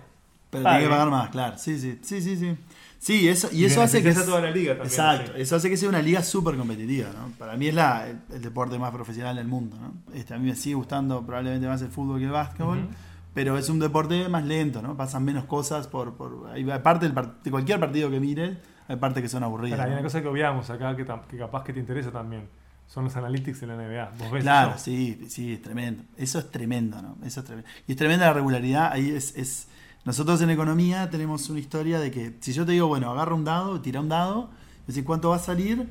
[0.50, 0.78] Pero Pague.
[0.80, 1.58] tiene que pagar más, claro.
[1.58, 2.38] Sí, sí, sí, sí.
[2.38, 2.58] Sí,
[3.00, 4.14] sí eso, y, eso hace que.
[4.14, 4.88] toda la liga también.
[4.88, 7.32] Exacto, eso hace que sea una liga súper competitiva, ¿no?
[7.38, 9.94] Para mí es la, el, el deporte más profesional del mundo, ¿no?
[10.16, 12.88] Este, a mí me sigue gustando probablemente más el fútbol que el básquetbol, Ujú.
[13.34, 14.96] pero es un deporte más lento, ¿no?
[14.98, 16.14] Pasan menos cosas por...
[16.16, 18.58] por hay parte del par- de cualquier partido que mires,
[18.90, 19.80] hay partes que son aburridas.
[19.80, 21.06] Ahora, hay una cosa que obviamos acá que,
[21.38, 22.50] capaz que te interesa también.
[22.88, 24.12] son los analytics de la NBA.
[24.18, 24.80] ¿Vos ves Claro, eso?
[24.80, 26.04] sí, sí, es tremendo.
[26.18, 27.16] Eso es tremendo, ¿no?
[27.24, 27.70] Eso es tremendo.
[27.88, 28.92] Y es tremenda la regularidad.
[28.92, 29.68] Ahí es, es-
[30.06, 33.44] Nosotros en economía tenemos una historia de que si yo te digo, bueno, agarra un
[33.46, 34.50] dado, tira un dado,
[34.82, 35.88] es decir, cuánto va a salir,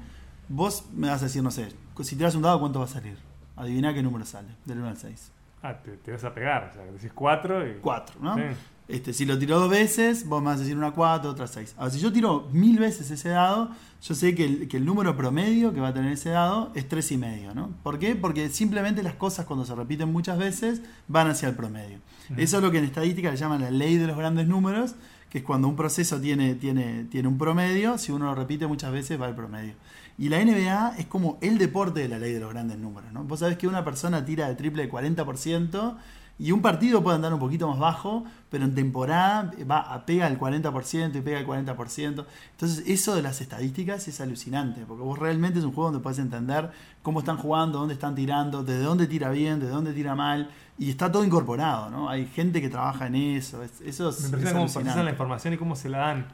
[0.49, 1.69] vos me vas a decir, no sé,
[2.03, 3.17] si tiras un dado, ¿cuánto va a salir?
[3.55, 5.31] Adivina qué número sale, del 1 al 6.
[5.63, 6.69] Ah, te, te vas a pegar.
[6.71, 7.75] O sea, decís 4 y.
[7.81, 8.35] 4, ¿no?
[8.37, 8.43] Sí.
[8.89, 11.75] Este, si lo tiro dos veces, vos me vas a decir una 4, otra 6.
[11.77, 13.71] Ahora, si yo tiro mil veces ese dado,
[14.03, 16.89] yo sé que el, que el número promedio que va a tener ese dado es
[16.89, 17.71] 3 y medio, ¿no?
[17.83, 18.17] ¿Por qué?
[18.17, 21.99] Porque simplemente las cosas cuando se repiten muchas veces van hacia el promedio.
[22.37, 24.95] Eso es lo que en estadística le llaman la ley de los grandes números,
[25.29, 28.93] que es cuando un proceso tiene, tiene, tiene un promedio, si uno lo repite muchas
[28.93, 29.75] veces va al promedio.
[30.17, 33.25] Y la NBA es como el deporte de la ley de los grandes números, ¿no?
[33.25, 35.97] Vos sabés que una persona tira de triple de 40%,
[36.39, 40.27] y un partido puede andar un poquito más bajo, pero en temporada va a pega
[40.29, 42.25] el 40% y pega el 40%.
[42.53, 46.19] Entonces, eso de las estadísticas es alucinante, porque vos realmente es un juego donde puedes
[46.21, 46.71] entender
[47.03, 50.91] cómo están jugando, dónde están tirando, desde dónde tira bien, desde dónde tira mal, y
[50.91, 52.09] está todo incorporado, ¿no?
[52.09, 55.11] Hay gente que trabaja en eso, es- eso es, Me es impresiona cómo procesan la
[55.11, 56.27] información y cómo se la dan.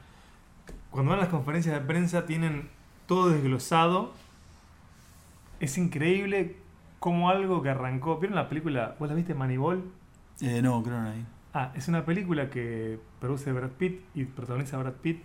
[0.91, 2.69] Cuando van a las conferencias de prensa tienen
[3.07, 4.13] todo desglosado.
[5.61, 6.57] Es increíble
[7.05, 8.17] cómo algo que arrancó.
[8.19, 8.97] ¿Vieron la película?
[8.99, 9.85] ¿Vos la viste Moneyball?
[10.41, 11.27] Eh, no, creo no hay.
[11.53, 15.23] Ah, es una película que produce Brad Pitt y protagoniza Brad Pitt,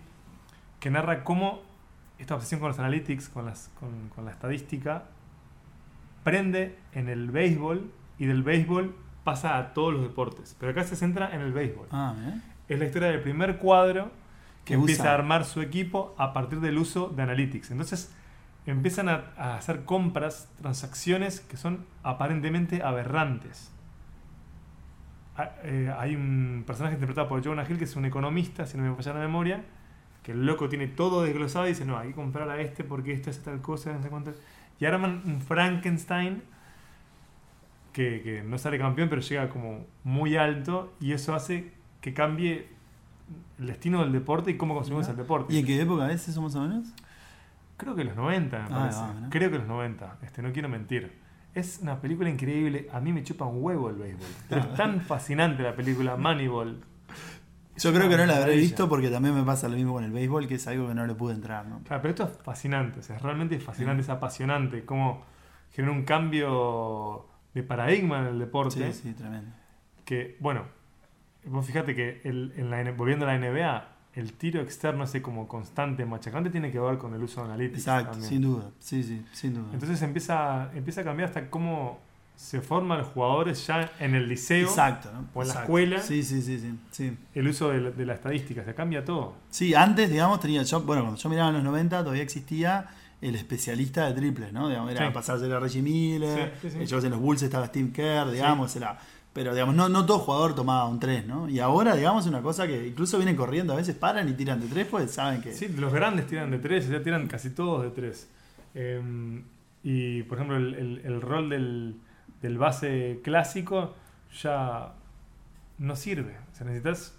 [0.78, 1.62] que narra cómo
[2.18, 5.04] esta obsesión con los analytics, con, las, con, con la estadística,
[6.22, 10.54] prende en el béisbol y del béisbol pasa a todos los deportes.
[10.60, 11.86] Pero acá se centra en el béisbol.
[11.92, 12.40] Ah, ¿eh?
[12.68, 14.10] Es la historia del primer cuadro
[14.66, 15.12] que Que empieza usa.
[15.12, 17.70] a armar su equipo a partir del uso de analytics.
[17.70, 18.14] Entonces
[18.70, 23.70] empiezan a, a hacer compras, transacciones que son aparentemente aberrantes.
[25.36, 28.84] Ah, eh, hay un personaje interpretado por Jonah Hill que es un economista, si no
[28.84, 29.64] me falla la memoria,
[30.22, 33.12] que el loco tiene todo desglosado y dice, no, hay que comprar a este porque
[33.12, 34.32] esto es tal cosa, no sé cuánto.
[34.78, 36.42] Y arman un Frankenstein
[37.92, 42.68] que, que no sale campeón, pero llega como muy alto y eso hace que cambie
[43.58, 45.54] el destino del deporte y cómo consumimos el deporte.
[45.54, 46.92] ¿Y en qué época es eso más o menos?
[47.80, 48.98] Creo que los 90, me Ah, parece.
[48.98, 49.30] va, ¿no?
[49.30, 51.12] Creo que los 90, este, no quiero mentir.
[51.54, 54.26] Es una película increíble, a mí me chupa un huevo el béisbol.
[54.48, 56.84] Pero es tan fascinante la película Moneyball.
[57.76, 60.12] Yo creo que no la habré visto porque también me pasa lo mismo con el
[60.12, 61.80] béisbol, que es algo que no le pude entrar, ¿no?
[61.84, 65.24] Claro, pero esto es fascinante, o sea, es realmente fascinante, es apasionante, cómo
[65.72, 68.92] genera un cambio de paradigma en el deporte.
[68.92, 69.50] Sí, sí, tremendo.
[70.04, 70.64] que, bueno,
[71.46, 75.22] vos fíjate que el- en la, N- volviendo a la NBA, el tiro externo ese
[75.22, 77.78] como constante, machacante, tiene que ver con el uso de analytics.
[77.80, 78.28] Exacto, también.
[78.28, 78.70] sin duda.
[78.80, 79.68] Sí, sí, sin duda.
[79.72, 81.98] Entonces empieza, empieza a cambiar hasta cómo
[82.34, 85.26] se forman los jugadores ya en el liceo, Exacto, ¿no?
[85.34, 86.00] o en la escuela.
[86.00, 87.16] Sí, sí, sí, sí, sí.
[87.34, 89.34] el uso de la, de la estadística, se cambia todo.
[89.50, 92.86] Sí, antes, digamos, tenía yo, bueno, cuando yo miraba en los 90 todavía existía
[93.20, 94.70] el especialista de triples, ¿no?
[94.70, 95.12] Digamos, era Sí.
[95.12, 96.94] pasarse a Reggie Miller, Sí, sí, sí.
[96.94, 98.98] eh, en los Bulls estaba Steve Kerr, digamos, era,
[99.32, 101.48] pero digamos, no, no todo jugador tomaba un 3, ¿no?
[101.48, 104.66] Y ahora, digamos, una cosa que incluso vienen corriendo, a veces paran y tiran de
[104.66, 105.52] 3, pues saben que...
[105.54, 108.28] Sí, los grandes tiran de tres, ya tiran casi todos de tres.
[108.74, 109.42] Eh,
[109.82, 111.96] y por ejemplo, el, el- el rol del,
[112.42, 113.94] del base clásico
[114.42, 114.92] ya
[115.78, 116.36] no sirve.
[116.52, 117.14] O sea, necesitas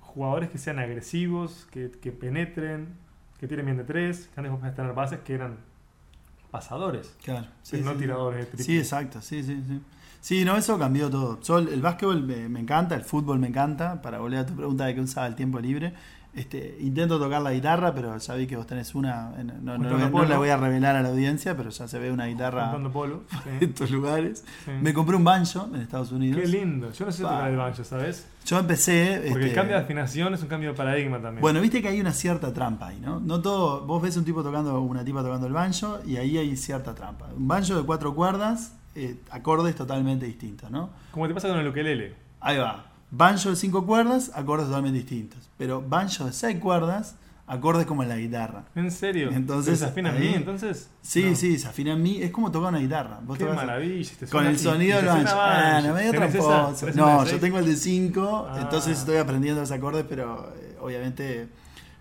[0.00, 2.88] jugadores que sean agresivos, que, que penetren,
[3.40, 4.28] que tiren bien de tres.
[4.34, 5.58] Que antes vos podías tener bases que eran
[6.50, 7.46] pasadores, Claro,
[7.82, 8.64] no tiradores de triple.
[8.64, 9.80] Sí, exacto, sí, sí, sí.
[10.22, 11.40] Sí, no, eso cambió todo.
[11.40, 14.54] Yo, el, el básquetbol me, me encanta, el fútbol me encanta, para volver a tu
[14.54, 15.94] pregunta de qué usaba el tiempo libre.
[16.32, 20.48] Este, intento tocar la guitarra, pero ya vi que vos tenés una, no, la voy
[20.48, 23.24] a revelar a la audiencia, pero ya se ve una guitarra polo.
[23.30, 24.44] sí, en estos lugares.
[24.64, 24.70] sí.
[24.80, 26.40] Me compré un banjo en Estados Unidos.
[26.40, 26.90] Qué lindo.
[26.92, 28.28] Yo no sé tocar el banjo, ¿sabes?
[28.46, 29.24] Yo empecé...
[29.28, 31.42] Porque el este, cambio de afinación es un cambio de paradigma también.
[31.42, 33.18] Bueno, viste que hay una cierta trampa ahí, ¿no?
[33.18, 36.56] No todo, vos ves un tipo tocando, una tipa tocando el banjo y ahí hay
[36.56, 37.26] cierta trampa.
[37.36, 40.90] Un banjo de cuatro cuerdas, eh, acordes totalmente distintos, ¿no?
[41.10, 42.14] Como te pasa con el ukelele.
[42.40, 42.86] Ahí va.
[43.10, 45.50] Banjo de cinco cuerdas, acordes totalmente distintos.
[45.58, 48.64] Pero banjo de seis cuerdas, acordes como en la guitarra.
[48.74, 49.30] ¿En serio?
[49.30, 50.88] Entonces, ¿Se afina ahí- bien entonces?
[51.02, 51.36] Sí, No.
[51.36, 52.22] sí, se afina en mí.
[52.22, 53.20] Es como tocar una guitarra.
[53.22, 54.10] Vos Qué maravilla.
[54.18, 55.34] te Con el sonido del banjo.
[55.36, 56.74] Ah, no, medio tramposo.
[56.80, 58.58] ¿Tenés No, yo tengo el de 5, Ah.
[58.62, 61.48] entonces estoy aprendiendo los acordes, pero eh, obviamente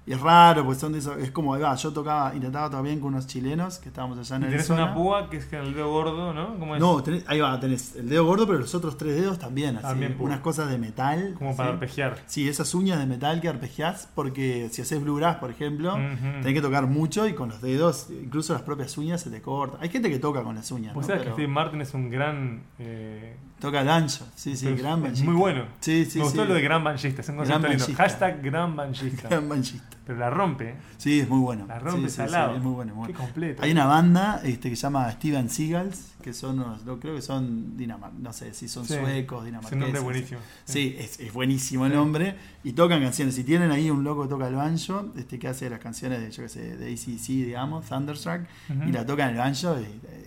[0.08, 3.10] es raro, pues son de esos, es como, va, yo tocaba, intentaba tocar bien con
[3.14, 4.84] unos chilenos que estábamos allá en Y tenés Arizona.
[4.86, 6.58] una púa que es el dedo gordo, ¿no?
[6.58, 6.82] ¿Cómo es?
[6.82, 9.86] No, tenés- ahí va, tenés el dedo gordo, pero los otros tres dedos también, así,
[9.86, 10.26] También púa.
[10.26, 11.36] unas cosas de metal.
[11.38, 12.18] Como para arpegiar.
[12.26, 16.62] Sí, esas uñas de metal que arpegiás, porque si haces bluegrass, por ejemplo, tenés que
[16.62, 19.80] tocar mucho y con los dedos, incluso las propias uñas se te cortan.
[19.82, 21.14] Hay gente que toca con las uñas, Vos ¿no?
[21.14, 22.64] Pero que Steve Martin es un gran.
[22.80, 25.26] eh, toca el ancho, sí, sí, pero gran es banjista.
[25.32, 25.66] muy bueno.
[25.80, 26.48] Sí, sí, Me gustó sí.
[26.50, 27.94] lo de gran banjista, es un concepto Gran lindo.
[27.96, 29.30] Hashtag gran banjista.
[29.30, 29.88] Gran banjista.
[30.06, 30.76] pero la rompe.
[30.98, 31.66] Sí, es muy bueno.
[31.68, 32.56] La rompe Sí, sí, sí, salado.
[32.58, 32.94] es muy bueno.
[32.96, 33.26] muy Qué bueno.
[33.26, 33.64] completo.
[33.64, 37.22] Hay una banda este, que se llama Steven Seagulls, que son unos, no, creo que
[37.22, 38.94] son dinamar, no sé si son Sí.
[38.96, 39.74] suecos, Es dinamarqueses.
[39.74, 40.40] un nombre buenísimo.
[40.66, 41.98] Sí, es, es buenísimo el Sí.
[41.98, 42.36] nombre.
[42.64, 43.36] Y tocan canciones.
[43.36, 46.32] Si tienen ahí un loco que toca el banjo, este, que hace las canciones de,
[46.32, 48.90] yo qué sé, de ACC, digamos, Thunderstruck, Ujú.
[48.90, 49.76] y la tocan el banjo,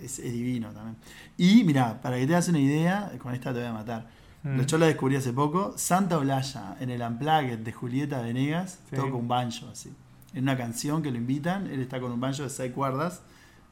[0.03, 0.97] es, es divino también.
[1.39, 4.09] Y mira, para que te hagas una idea, con esta te voy a matar.
[4.43, 4.61] Mm.
[4.61, 5.73] Yo la descubrí hace poco.
[5.77, 8.97] Santa Olaya, en el Unplugged de Julieta Venegas, Sí.
[8.97, 9.91] toca un banjo así.
[10.35, 13.23] En una canción que lo invitan, él está con un banjo de seis cuerdas.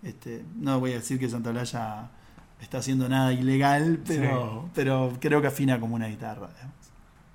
[0.03, 2.11] Este, no voy a decir que Santa Olaya
[2.61, 6.49] está haciendo nada ilegal, pero, pero creo que afina como una guitarra.
[6.49, 6.75] digamos.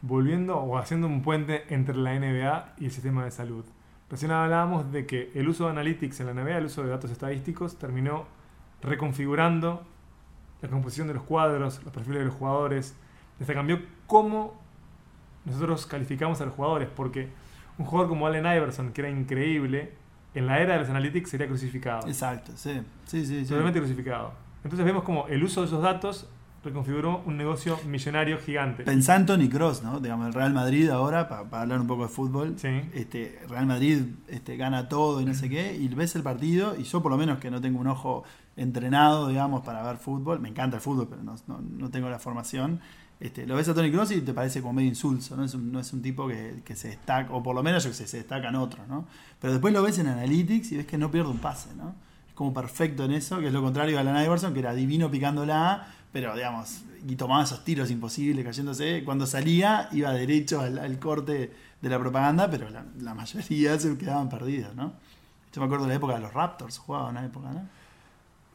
[0.02, 3.66] Volviendo o haciendo un puente entre la NBA y el sistema de salud.
[4.10, 7.12] Recién hablábamos de que el uso de analytics en la NBA, el uso de datos
[7.12, 8.26] estadísticos, terminó
[8.82, 9.86] reconfigurando
[10.62, 12.96] la composición de los cuadros, los perfiles de los jugadores.
[13.38, 14.60] Desde cambió cómo
[15.46, 17.30] nosotros calificamos a los jugadores, porque
[17.78, 19.94] un jugador como Allen Iverson, que era increíble,
[20.34, 22.08] en la era de los analytics sería crucificado.
[22.08, 22.82] Exacto, sí.
[23.06, 23.48] Sí, sí, sí.
[23.50, 24.34] Totalmente crucificado.
[24.64, 26.28] Entonces vemos como el uso de esos datos
[26.64, 28.84] reconfiguró un negocio millonario gigante.
[28.84, 30.00] Pensá en Tony Cross, ¿no?
[30.02, 32.68] Digamos, el Real Madrid ahora, para, hablar un poco de fútbol, Sí.
[32.94, 36.84] este, Real Madrid este, gana todo y no sé qué, y ves el partido, y
[36.84, 38.24] yo por lo menos que no tengo un ojo
[38.58, 42.20] entrenado, digamos, para ver fútbol, me encanta el fútbol, pero no, no- no tengo la
[42.20, 42.82] formación,
[43.20, 45.44] este, lo ves a Tony Cross y te parece como medio insulso, ¿no?
[45.44, 47.90] Es un, no es un tipo que, que se destaca, o por lo menos yo
[47.90, 49.08] que sé, se destacan otros, ¿no?
[49.42, 51.96] Pero después lo ves en Analytics y ves que no pierde un pase, ¿no?
[52.28, 55.10] Es como perfecto en eso, que es lo contrario de Alan Iverson, que era divino
[55.10, 59.04] picándola, pero digamos, y tomaba esos tiros imposibles cayéndose.
[59.04, 64.76] Cuando salía, iba derecho al, corte de la propaganda, pero la, mayoría se quedaban perdidos,
[64.76, 64.94] ¿no?
[65.54, 67.68] Yo me acuerdo de la época de los Raptors, jugaba una época, ¿no?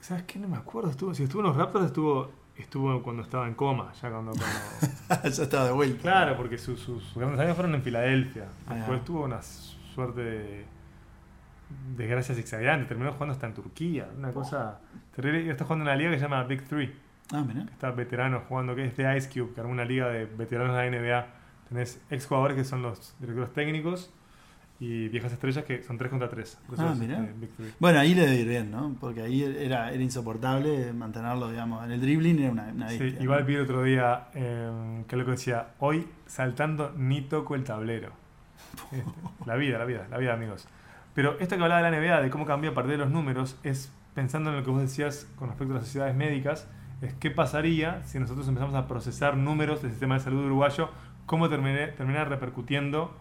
[0.01, 0.39] ¿Sabes qué?
[0.39, 0.93] No me acuerdo.
[1.15, 3.93] Si estuvo en los Raptors, estuvo, estuvo cuando estaba en coma.
[4.01, 6.03] Ya cuando, cuando- ya estaba de vuelta.
[6.03, 8.47] claro, porque sus, sus- grandes años fueron en Filadelfia.
[8.69, 10.65] Ah, Después tuvo una suerte de
[11.97, 12.87] desgracia zigzagueante.
[12.87, 14.09] Terminó jugando hasta en Turquía.
[14.17, 14.81] Una cosa
[15.15, 15.43] terrible.
[15.45, 16.95] Y está jugando en una liga que se llama Big Three.
[17.33, 17.63] Ah, mira.
[17.71, 20.91] está veterano jugando, que es de Ice Cube, que armó una liga de veteranos de
[20.91, 21.27] la NBA.
[21.69, 24.13] Tenés ex jugadores que son los directores técnicos
[24.85, 26.59] y viejas estrellas que son 3 contra 3.
[26.77, 27.25] Ah, mirá.
[27.79, 28.97] Bueno, ahí le ir bien, ¿no?
[29.01, 31.85] Porque ahí era, era insoportable mantenerlo, digamos.
[31.85, 33.47] En el dribbling era una, una Sí, bestia, igual ¿no?
[33.47, 38.11] vi el otro día eh, que lo que decía, hoy saltando ni toco el tablero.
[38.91, 39.05] Este,
[39.47, 40.67] la vida, la vida, la vida, amigos.
[41.15, 43.57] Pero esto que hablaba de la NBA, de cómo cambió a partir de los números,
[43.63, 46.67] es pensando en lo que vos decías con respecto a las sociedades médicas,
[47.03, 50.89] es qué pasaría si nosotros empezamos a procesar números del sistema de salud uruguayo,
[51.27, 53.17] cómo termine- termina repercutiendo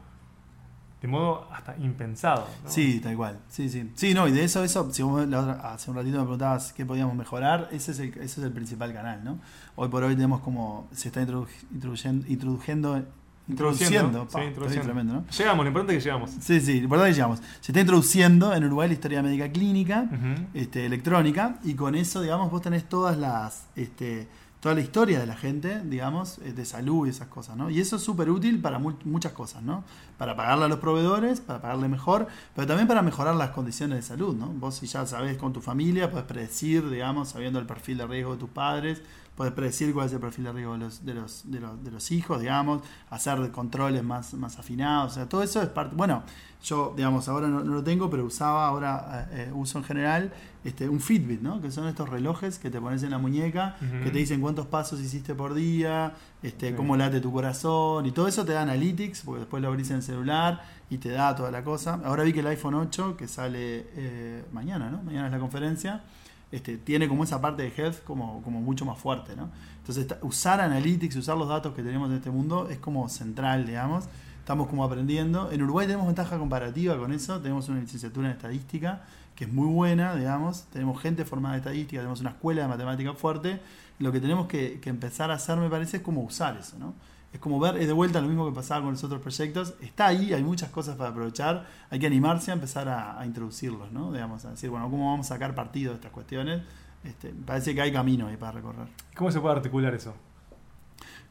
[1.01, 2.47] de modo hasta impensado.
[2.63, 2.69] ¿no?
[2.69, 3.39] Sí, tal cual.
[3.49, 3.89] Sí, sí.
[3.95, 6.73] Sí, no, y de eso, eso, si vos la otra- hace un ratito me preguntabas
[6.73, 9.39] qué podíamos mejorar, ese es el, ese es el principal canal, ¿no?
[9.75, 13.05] Hoy por hoy tenemos como, se está introdu- introduciendo, introduciendo,
[13.47, 14.67] introduciendo, sí, pa, introduciendo.
[14.67, 15.25] estoy tremendo, ¿no?
[15.27, 16.31] Llegamos, lo importante es que llegamos.
[16.39, 17.39] Sí, sí, por ahí llegamos.
[17.59, 20.07] Se está introduciendo en Uruguay la historia médica clínica,
[20.53, 24.27] este, electrónica, y con eso, digamos, vos tenés todas las, este,
[24.61, 27.69] toda la historia de la gente, digamos, eh, de salud y esas cosas, ¿no?
[27.69, 29.83] Y eso es súper útil para mu- muchas cosas, ¿no?
[30.17, 34.03] Para pagarle a los proveedores, para pagarle mejor, pero también para mejorar las condiciones de
[34.03, 34.47] salud, ¿no?
[34.47, 38.33] Vos si ya sabés con tu familia, podés predecir, digamos, sabiendo el perfil de riesgo
[38.33, 39.01] de tus padres,
[39.35, 41.91] podés predecir cuál es el perfil de riesgo de los, de los, de los, de
[41.91, 46.23] los hijos, digamos, hacer controles más, más afinados, o sea, todo eso es parte, bueno,
[46.63, 50.31] yo, digamos, ahora no, no lo tengo, pero usaba, ahora eh, eh, uso en general
[50.63, 51.59] este, un Fitbit, ¿no?
[51.59, 54.99] Que son estos relojes que te pones en la muñeca, que te dicen cuántos pasos
[54.99, 56.13] hiciste por día,
[56.43, 59.89] este, cómo late tu corazón, y todo eso te da analytics, porque después lo abrís
[59.89, 61.99] en el celular y te da toda la cosa.
[62.03, 65.01] Ahora vi que el iPhone 8, que sale eh, mañana, ¿no?
[65.01, 66.03] Mañana es la conferencia,
[66.51, 69.49] este, tiene como esa parte de health como, como mucho más fuerte, ¿no?
[69.79, 74.05] Entonces, usar analytics, usar los datos que tenemos en este mundo es como central, digamos.
[74.39, 75.51] Estamos como aprendiendo.
[75.51, 77.39] En Uruguay tenemos ventaja comparativa con eso.
[77.39, 79.03] Tenemos una licenciatura en estadística
[79.35, 80.65] que es muy buena, digamos.
[80.71, 83.59] Tenemos gente formada en estadística, tenemos una escuela de matemática fuerte.
[83.99, 86.93] Lo que tenemos que, que empezar a hacer, me parece, es como usar eso, ¿no?
[87.33, 89.73] Es como ver, es de vuelta lo mismo que pasaba con los otros proyectos.
[89.81, 91.65] Está ahí, hay muchas cosas para aprovechar.
[91.89, 94.11] Hay que animarse a empezar a, a introducirlos, ¿no?
[94.11, 96.61] Digamos, a decir, bueno, ¿cómo vamos a sacar partido de estas cuestiones?
[97.05, 98.87] Este, parece que hay camino ahí para recorrer.
[99.15, 100.13] ¿Cómo se puede articular eso?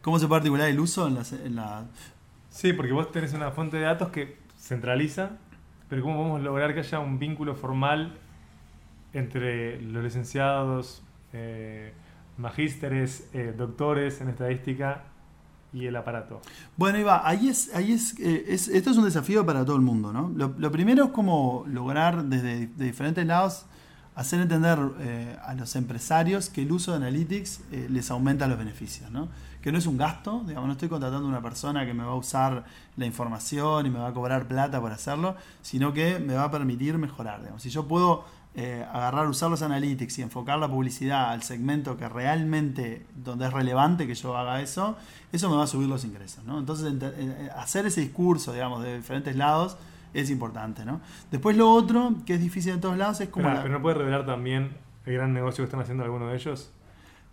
[0.01, 1.85] ¿Cómo se puede articular el uso en la-
[2.49, 5.33] Sí, porque vos tenés una fuente de datos que centraliza,
[5.91, 8.17] pero ¿cómo podemos lograr que haya un vínculo formal
[9.13, 11.93] entre los licenciados, eh,
[12.39, 15.05] magísteres, eh, doctores en estadística
[15.73, 16.41] y el aparato?
[16.77, 19.83] Bueno, Iba, ahí es, ahí es, eh, es- esto es un desafío para todo el
[19.83, 20.33] mundo, ¿no?
[20.35, 23.67] Lo, primero es como lograr desde de diferentes lados
[24.17, 28.59] hacer entender eh, a los empresarios que el uso de Analytics eh, les aumenta los
[28.59, 29.29] beneficios, ¿no?
[29.63, 32.13] que no es un gasto, digamos, no estoy contratando a una persona que me va
[32.13, 32.65] a usar
[32.97, 36.51] la información y me va a cobrar plata por hacerlo, sino que me va a
[36.51, 37.41] permitir mejorar.
[37.41, 37.61] Digamos.
[37.63, 38.25] Si yo puedo
[38.57, 43.53] eh, agarrar, usar los analytics y enfocar la publicidad al segmento que realmente, donde es
[43.53, 44.97] relevante que yo haga eso,
[45.33, 46.45] eso me va a subir los ingresos.
[46.45, 46.59] ¿no?
[46.59, 49.77] Entonces, eh, hacer ese discurso, digamos, de diferentes lados
[50.13, 50.85] es importante.
[50.85, 51.01] ¿no?
[51.31, 53.47] Después lo otro, que es difícil en todos lados, es como...
[53.47, 54.77] Pero, pero no puede revelar también
[55.07, 56.73] el gran negocio que están haciendo algunos de ellos.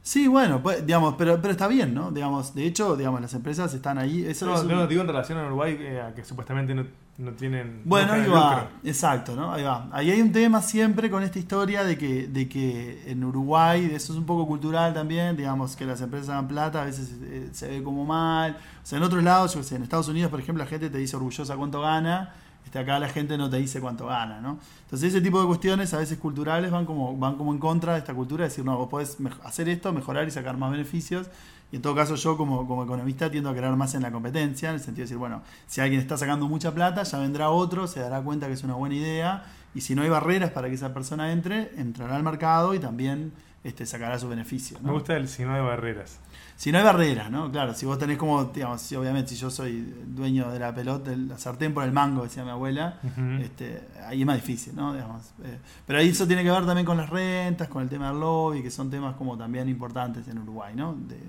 [0.08, 2.12] Sí, bueno, pues, digamos, pero, pero está bien, ¿no?
[2.12, 4.26] Digamos, de hecho, digamos, las empresas están ahí.
[4.26, 6.86] Eso no, es no, digo en relación a Uruguay, eh, a que supuestamente no,
[7.18, 7.82] no tienen.
[7.84, 9.52] Bueno, ahí va, exacto, ¿no?
[9.52, 9.90] Ahí va.
[9.92, 14.14] Ahí hay un tema siempre con esta historia de que, de que en Uruguay, eso
[14.14, 17.68] es un poco cultural también, digamos, que las empresas dan plata, a veces eh, se
[17.68, 18.56] ve como mal.
[18.82, 21.00] O sea, en otros lados, yo sé, en Estados Unidos, por ejemplo, la gente te
[21.00, 22.34] dice orgullosa cuánto gana
[22.68, 24.60] este, acá la gente no te dice cuánto gana, ¿no?
[24.84, 28.00] Entonces ese tipo de cuestiones, a veces culturales, van como, van como en contra de
[28.00, 31.28] esta cultura, decir, no, vos podés hacer esto, mejorar y sacar más beneficios.
[31.72, 34.70] Y en todo caso yo como, como economista tiendo a creer más en la competencia,
[34.70, 37.88] en el sentido de decir, bueno, si alguien está sacando mucha plata, ya vendrá otro,
[37.88, 39.46] se dará cuenta que es una buena idea,
[39.76, 43.34] y si no hay barreras para que esa persona entre, entrará al mercado y también
[43.68, 44.80] este, sacará su beneficio.
[44.82, 46.20] Me gusta el si no hay barreras.
[46.56, 47.52] Si no hay barreras, ¿no?
[47.52, 51.12] Claro, si vos tenés como, digamos, si obviamente si yo soy dueño de la pelota,
[51.12, 52.98] la sartén por el mango, decía mi abuela,
[53.42, 54.94] este, ahí es más difícil, ¿no?
[54.94, 58.08] Digamos, eh, pero ahí eso tiene que ver también con las rentas, con el tema
[58.08, 60.94] del lobby, que son temas como también importantes en Uruguay, ¿no?
[60.96, 61.20] De,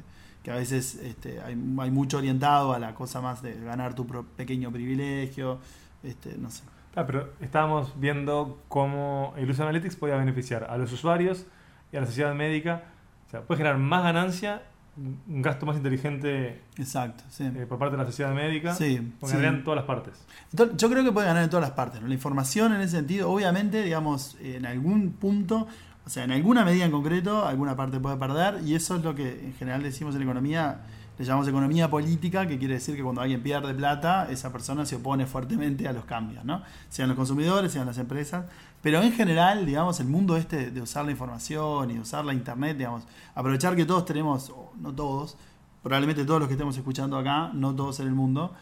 [0.40, 4.06] que a veces este, hay, hay, mucho orientado a la cosa más de ganar tu
[4.06, 5.58] pequeño privilegio,
[6.04, 6.62] este, no sé.
[6.94, 11.44] Ah, pero estábamos viendo cómo el uso de Analytics podía beneficiar a los usuarios
[11.92, 12.82] y a la sociedad médica.
[13.26, 14.62] O sea, puede generar más ganancia
[15.28, 19.64] un gasto más inteligente Exacto, eh, por parte de la sociedad médica, sí, porque en
[19.64, 20.14] todas las partes.
[20.52, 22.02] yo creo que puede ganar en todas las partes.
[22.02, 25.68] La información en ese sentido, obviamente, digamos, en algún punto,
[26.04, 29.14] o sea, en alguna medida en concreto, alguna parte puede perder, y eso es lo
[29.14, 30.80] que en general decimos en economía,
[31.18, 34.96] le llamamos economía política, que quiere decir que cuando alguien pierde plata, esa persona se
[34.96, 36.62] opone fuertemente a los cambios, ¿no?
[36.88, 38.46] Sean los consumidores, sean las empresas.
[38.80, 42.76] Pero en general, digamos, el mundo este de usar la información y usar la internet,
[42.76, 43.02] digamos,
[43.34, 45.36] aprovechar que todos tenemos, no todos,
[45.82, 48.52] probablemente todos los que estemos escuchando acá, no todos en el mundo,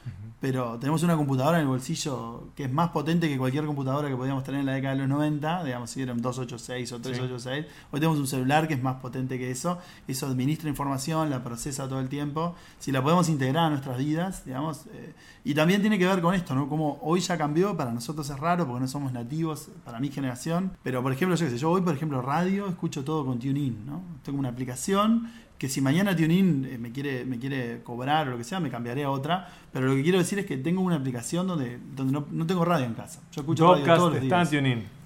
[0.40, 4.16] pero tenemos una computadora en el bolsillo que es más potente que cualquier computadora que
[4.16, 7.66] podíamos tener en la década de los 90, digamos, si era un 286 o 386.
[7.90, 11.88] Hoy tenemos un celular que es más potente que eso, eso administra información, la procesa
[11.88, 12.54] todo el tiempo.
[12.78, 15.14] Si la podemos integrar a nuestras vidas, digamos, eh,
[15.44, 16.68] y también tiene que ver con esto, ¿no?
[16.68, 20.72] Como hoy ya cambió, para nosotros es raro porque no somos nativos, para mi generación,
[20.82, 23.86] pero por ejemplo, yo qué sé, yo hoy, por ejemplo, radio, escucho todo con TuneIn,
[23.86, 24.02] ¿no?
[24.22, 28.38] Tengo una aplicación que si mañana TuneIn eh, me quiere, me quiere cobrar o lo
[28.38, 29.48] que sea, me cambiaré a otra.
[29.72, 32.84] Pero lo que quiero decir es que tengo una aplicación donde, donde no, tengo radio
[32.84, 33.20] en casa.
[33.32, 34.52] Yo escucho radio todos los días.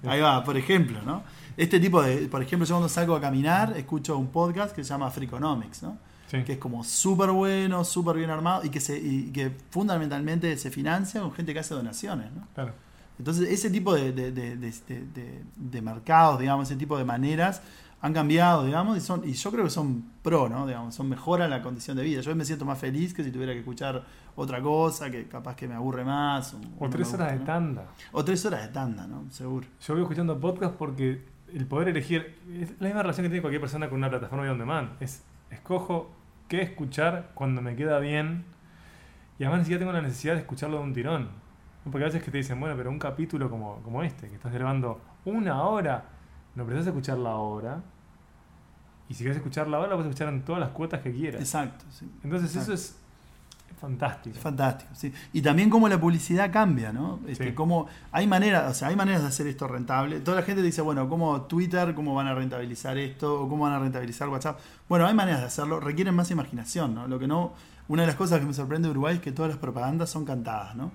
[0.05, 1.23] Ahí va, por ejemplo, ¿no?
[1.57, 4.91] Este tipo de, por ejemplo, yo cuando salgo a caminar, escucho un podcast que se
[4.91, 5.99] llama Freakonomics, ¿no?
[6.31, 10.71] Que es como súper bueno, súper bien armado y que, se, y que fundamentalmente se
[10.71, 12.47] financia con gente que hace donaciones, ¿no?
[12.55, 12.73] Claro.
[13.19, 17.61] Entonces, ese tipo de, de, de, de mercados, digamos, ese tipo de maneras
[18.03, 20.67] han cambiado, digamos, y, son, y yo creo que son pro, ¿no?
[20.67, 22.23] Digamos, son mejora la condición de vida.
[22.23, 24.05] Yo me siento más feliz que si tuviera que escuchar
[24.37, 26.57] otra cosa, que capaz que me aburre más.
[26.79, 27.89] O, tres horas de tanda.
[28.13, 29.31] O tres horas de tanda, ¿no?
[29.31, 29.67] Seguro.
[29.81, 31.23] Yo voy escuchando podcast porque
[31.53, 34.51] el poder elegir es la misma relación que tiene cualquier persona con una plataforma de
[34.51, 34.91] on demand.
[35.01, 36.11] Es, escojo
[36.49, 38.45] qué escuchar cuando me queda bien
[39.39, 41.29] y además ni siquiera tengo la necesidad de escucharlo de un tirón.
[41.85, 44.53] Porque a veces que te dicen, bueno, pero un capítulo como, como este, que estás
[44.53, 46.05] grabando una hora
[46.55, 47.83] no precisas escuchar la hora.
[49.09, 51.41] Y si quieres escuchar la hora, la puedes escuchar en todas las cuotas que quieras.
[51.41, 52.09] Exacto, sí.
[52.23, 52.97] Entonces eso es
[53.81, 54.37] fantástico.
[54.37, 55.13] Es fantástico, sí.
[55.33, 57.19] Y también cómo la publicidad cambia, ¿no?
[57.27, 60.21] Este, cómo hay maneras, o sea, hay maneras de hacer esto rentable.
[60.21, 63.43] Toda la gente dice, bueno, ¿cómo Twitter, cómo van a rentabilizar esto?
[63.43, 64.61] ¿O cómo van a rentabilizar WhatsApp?
[64.89, 67.09] Bueno, hay maneras de hacerlo, requieren más imaginación, ¿no?
[67.09, 67.55] Lo que no,
[67.89, 70.25] una de las cosas que me sorprende de Uruguay es que todas las propagandas son
[70.25, 70.93] cantadas, ¿no?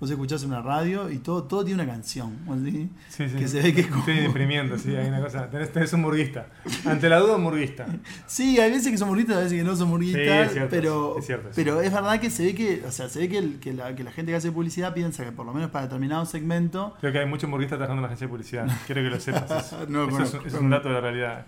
[0.00, 2.38] Vos escuchás una radio y todo, todo tiene una canción.
[2.64, 2.88] ¿sí?
[3.08, 3.36] Sí, sí.
[3.36, 3.98] Que se ve que es como...
[3.98, 5.50] Estoy deprimiendo, sí, hay una cosa.
[5.50, 6.46] Tenés, un murguista.
[6.84, 7.84] Ante la duda, un murguista.
[8.28, 10.22] Sí, hay veces que son murguistas, a veces que no son murguistas.
[10.22, 13.08] Sí, es cierto, pero, es cierto, pero es verdad que se ve que, o sea,
[13.08, 15.52] se ve que, que, la, que, la, gente que hace publicidad piensa que por lo
[15.52, 16.94] menos para determinado segmento.
[17.00, 18.68] Creo que hay muchos murguistas trabajando en la agencia de publicidad.
[18.86, 19.74] Quiero que lo sepas.
[19.88, 21.46] no, eso es, un dato de la realidad.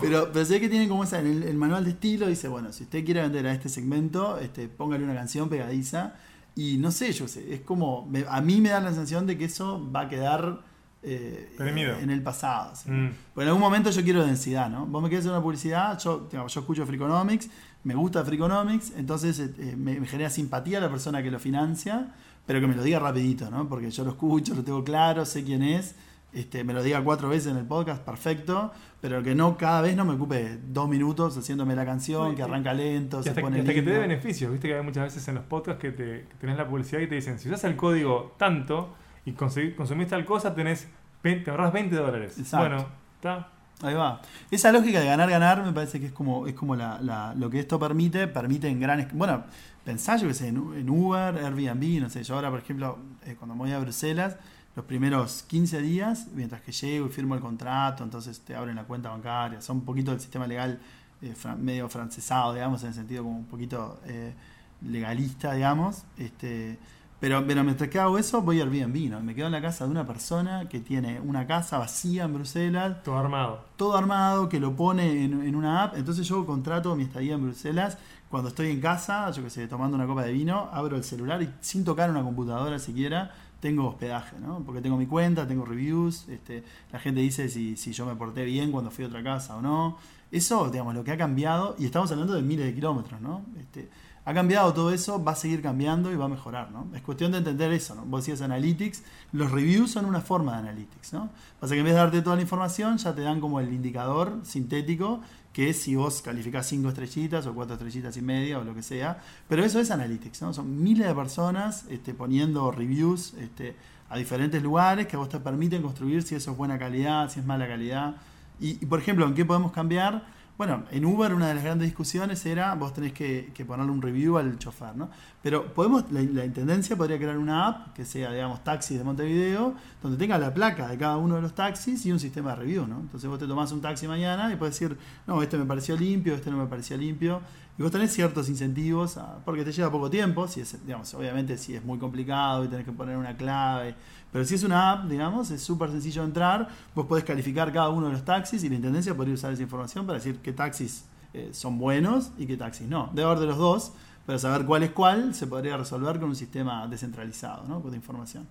[0.00, 2.46] Pero, pero se ve que tienen como esa, en el, el, manual de estilo dice,
[2.46, 6.14] bueno, si usted quiere vender a este segmento, este, póngale una canción pegadiza
[6.56, 9.44] y no sé, yo sé, es como, a mí me da la sensación de que
[9.44, 10.62] eso va a quedar
[11.02, 12.72] eh, en el pasado.
[12.86, 13.08] Mm.
[13.34, 14.86] Porque en algún momento yo quiero densidad, ¿no?
[14.86, 17.50] Vos me querés hacer una publicidad, yo, yo escucho Freakonomics,
[17.84, 22.14] me gusta Freakonomics, entonces eh, me, genera simpatía la persona que lo financia,
[22.46, 23.68] pero que me lo diga rapidito, ¿no?
[23.68, 25.94] Porque yo lo escucho, lo tengo claro, sé quién es,
[26.36, 29.96] este, me lo diga cuatro veces en el podcast, perfecto, pero que no cada vez
[29.96, 33.74] no me ocupe dos minutos haciéndome la canción, que arranca lento, se hasta, pone hasta
[33.74, 36.56] que te dé beneficios, viste que hay muchas veces en los podcasts que, te, tenés
[36.56, 40.88] la publicidad y te dicen, si usas el código tanto y consumís tal cosa, tenés,
[41.22, 42.36] te ahorras 20 dólares.
[42.52, 43.48] Bueno, está
[43.82, 44.22] Ahí va.
[44.50, 47.60] Esa lógica de ganar, ganar, me parece que es como, es como la, lo que
[47.60, 49.06] esto permite, permite en gran...
[49.12, 49.44] Bueno,
[49.84, 53.54] pensá, yo que sé, en, Uber, Airbnb, no sé, yo ahora, por ejemplo, eh, cuando
[53.54, 54.36] voy a Bruselas,
[54.76, 58.84] los primeros 15 días, mientras que llego y firmo el contrato, entonces te abren la
[58.84, 60.78] cuenta bancaria, son un poquito del sistema legal
[61.22, 64.34] eh, medio francesado, digamos, en el sentido como un poquito eh,
[64.82, 66.78] legalista, digamos, este
[67.18, 69.20] pero, pero mientras que hago eso, voy al Airbnb, ¿no?
[69.20, 73.02] Me quedo en la casa de una persona que tiene una casa vacía en Bruselas.
[73.02, 73.64] Todo armado.
[73.76, 75.96] Todo armado, que lo pone en, una app.
[75.96, 77.96] Entonces yo contrato mi estadía en Bruselas.
[78.28, 81.40] Cuando estoy en casa, yo que sé, tomando una copa de vino, abro el celular
[81.42, 84.60] y sin tocar una computadora siquiera, tengo hospedaje, ¿no?
[84.64, 88.44] Porque tengo mi cuenta, tengo reviews, este, la gente dice si, si yo me porté
[88.44, 89.98] bien cuando fui a otra casa o no.
[90.30, 93.42] Eso, digamos, lo que ha cambiado, y estamos hablando de miles de kilómetros, ¿no?
[93.58, 93.88] Este,
[94.24, 96.88] ha cambiado todo eso, va a seguir cambiando y va a mejorar, ¿no?
[96.94, 98.04] Es cuestión de entender eso, ¿no?
[98.04, 101.30] Vos decías Analytics, los reviews son una forma de Analytics, ¿no?
[101.60, 104.40] Pasa que en vez de darte toda la información, ya te dan como el indicador
[104.42, 105.20] sintético,
[105.56, 108.82] que es si vos calificás 5 estrellitas o 4 estrellitas y media o lo que
[108.82, 110.52] sea, pero eso es Analytics, ¿no?
[110.52, 113.74] Son miles de personas este, poniendo reviews este,
[114.10, 117.40] a diferentes lugares que a vos te permiten construir si eso es buena calidad, si
[117.40, 118.16] es mala calidad.
[118.60, 120.26] y por ejemplo, ¿en qué podemos cambiar?
[120.58, 124.38] Bueno, en Uber una de las grandes discusiones era vos tenés que, ponerle un review
[124.38, 125.10] al chofer, ¿no?
[125.46, 130.18] Pero podemos, la, intendencia podría crear una app que sea, digamos, taxis de Montevideo, donde
[130.18, 132.98] tenga la placa de cada uno de los taxis y un sistema de review, ¿no?
[132.98, 136.34] Entonces vos te tomás un taxi mañana y puedes decir, no, este me pareció limpio,
[136.34, 137.42] este no me pareció limpio.
[137.78, 141.76] Y vos tenés ciertos incentivos, porque te lleva poco tiempo, si es, digamos, obviamente si
[141.76, 143.94] es muy complicado y tenés que poner una clave
[144.32, 148.08] pero si es una app, digamos, es súper sencillo entrar, vos podés calificar cada uno
[148.08, 151.50] de los taxis y la Intendencia podría usar esa información para decir qué taxis eh,
[151.52, 153.10] son buenos y qué taxis no.
[153.14, 153.92] Debe haber de los dos,
[154.26, 157.80] pero saber cuál es cuál se podría resolver con un sistema descentralizado ¿no?
[157.80, 158.46] de información.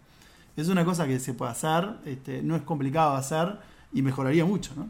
[0.56, 3.60] Es una cosa que se puede hacer, este, no es complicado de hacer
[3.92, 4.88] y mejoraría mucho, ¿no?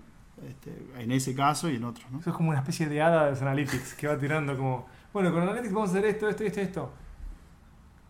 [0.48, 2.10] Este, en ese caso y en otros.
[2.12, 2.20] ¿no?
[2.20, 5.32] Eso es como una especie de hada de los analytics que va tirando como, bueno,
[5.32, 6.94] con analytics vamos a hacer esto, esto, esto, esto.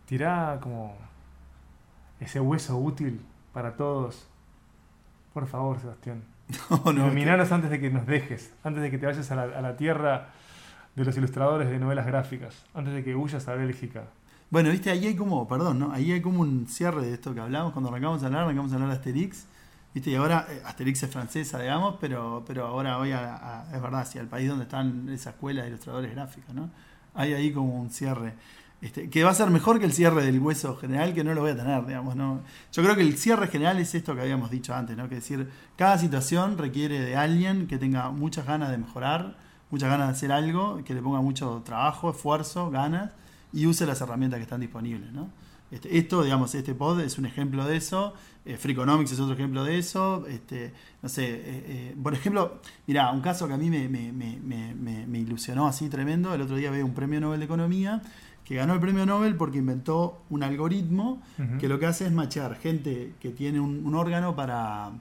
[0.06, 0.98] Tirá como
[2.20, 3.22] ese hueso útil
[3.54, 4.28] para todos.
[5.34, 6.24] Por favor, Sebastián.
[6.86, 10.30] No, no, antes de que nos dejes, antes de que te vayas a la, tierra
[10.96, 14.06] de los ilustradores de novelas gráficas, antes de que huyas a Bélgica.
[14.50, 15.92] Bueno, viste, ahí hay como, perdón, ¿no?
[15.92, 18.76] Ahí hay como un cierre de esto que hablamos cuando arrancamos a hablar, arrancamos a
[18.76, 19.46] hablar de Asterix.
[19.94, 24.02] Viste, y ahora eh, Asterix es francesa, digamos, pero, pero ahora voy a, es verdad,
[24.02, 26.70] hacia el país donde están esa escuela de ilustradores gráficos, ¿no?
[27.14, 28.34] Hay ahí como un cierre.
[28.82, 31.42] Este, que va a ser mejor que el cierre del hueso general, que no lo
[31.42, 32.42] voy a tener, digamos, ¿no?
[32.72, 35.10] Yo creo que el cierre general es esto que habíamos dicho antes, ¿no?
[35.10, 39.38] Que decir, cada situación requiere de alguien que tenga muchas ganas de mejorar,
[39.76, 43.12] muchas ganas de hacer algo, que le ponga mucho trabajo, esfuerzo, ganas,
[43.52, 45.28] y use las herramientas que están disponibles, ¿no?
[45.70, 48.14] Este, esto, digamos, este pod es un ejemplo de eso,
[48.46, 50.72] eh, Freakonomics es otro ejemplo de eso, este,
[51.02, 55.06] no sé, eh, eh, por ejemplo, mira, un caso que a mí me, me, me,
[55.06, 58.02] me, ilusionó así tremendo, el otro día veo un premio Nobel de Economía,
[58.46, 61.22] que ganó el premio Nobel porque inventó un algoritmo
[61.60, 64.92] que lo que hace es machear gente que tiene un, órgano para,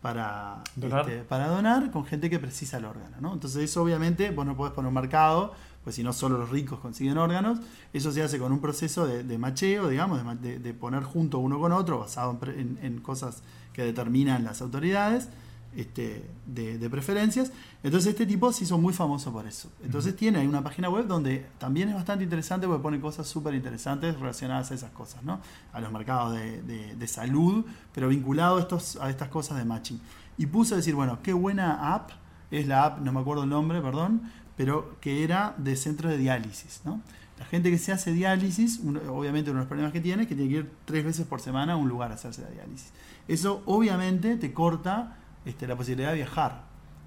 [0.00, 1.08] para, ¿Donar?
[1.08, 3.16] Este, para donar con gente que precisa el órgano.
[3.20, 3.32] ¿no?
[3.32, 5.52] Entonces eso obviamente vos no podés poner un mercado,
[5.84, 7.58] pues si no solo los ricos consiguen órganos,
[7.92, 11.98] eso se hace con un proceso de, macheo, digamos, de, poner junto uno con otro,
[11.98, 13.42] basado en cosas
[13.72, 15.28] que determinan las autoridades
[15.76, 17.52] este, de, preferencias.
[17.82, 19.70] Entonces este tipo se hizo muy famoso por eso.
[19.84, 24.18] Entonces tiene una página web donde también es bastante interesante porque pone cosas súper interesantes
[24.18, 25.40] relacionadas a esas cosas, ¿no?
[25.72, 30.00] A los mercados de, salud, pero vinculado a, estos, a estas cosas de matching.
[30.38, 32.10] Y puso a decir, bueno, qué buena app,
[32.50, 34.22] es la app, no me acuerdo el nombre, perdón,
[34.56, 37.00] pero que era de centro de diálisis, ¿no?
[37.38, 40.34] La gente que se hace diálisis, obviamente uno de los problemas que tiene es que
[40.34, 42.92] tiene que ir tres veces por semana a un lugar a hacerse la diálisis.
[43.28, 46.62] Eso obviamente te corta este, la posibilidad de viajar.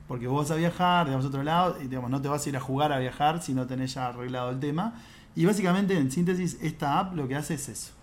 [0.08, 2.50] Porque vos vas a viajar, digamos, a otro lado, y digamos, no te vas a
[2.50, 4.94] ir a jugar a viajar si no tenés ya arreglado el tema.
[5.36, 7.94] Y básicamente, en síntesis, esta app lo que hace es eso.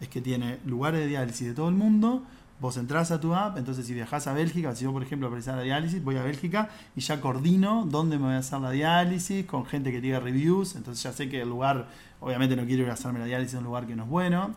[0.00, 2.24] Es que tiene lugares de diálisis de todo el mundo.
[2.62, 5.56] Vos entrás a tu app, entonces si viajás a Bélgica, si yo por ejemplo precisar
[5.56, 9.46] la diálisis, voy a Bélgica y ya coordino dónde me voy a hacer la diálisis
[9.46, 11.88] con gente que diga reviews, entonces ya sé que el lugar,
[12.20, 14.54] obviamente no quiero ir a hacerme la diálisis en un lugar que no es bueno.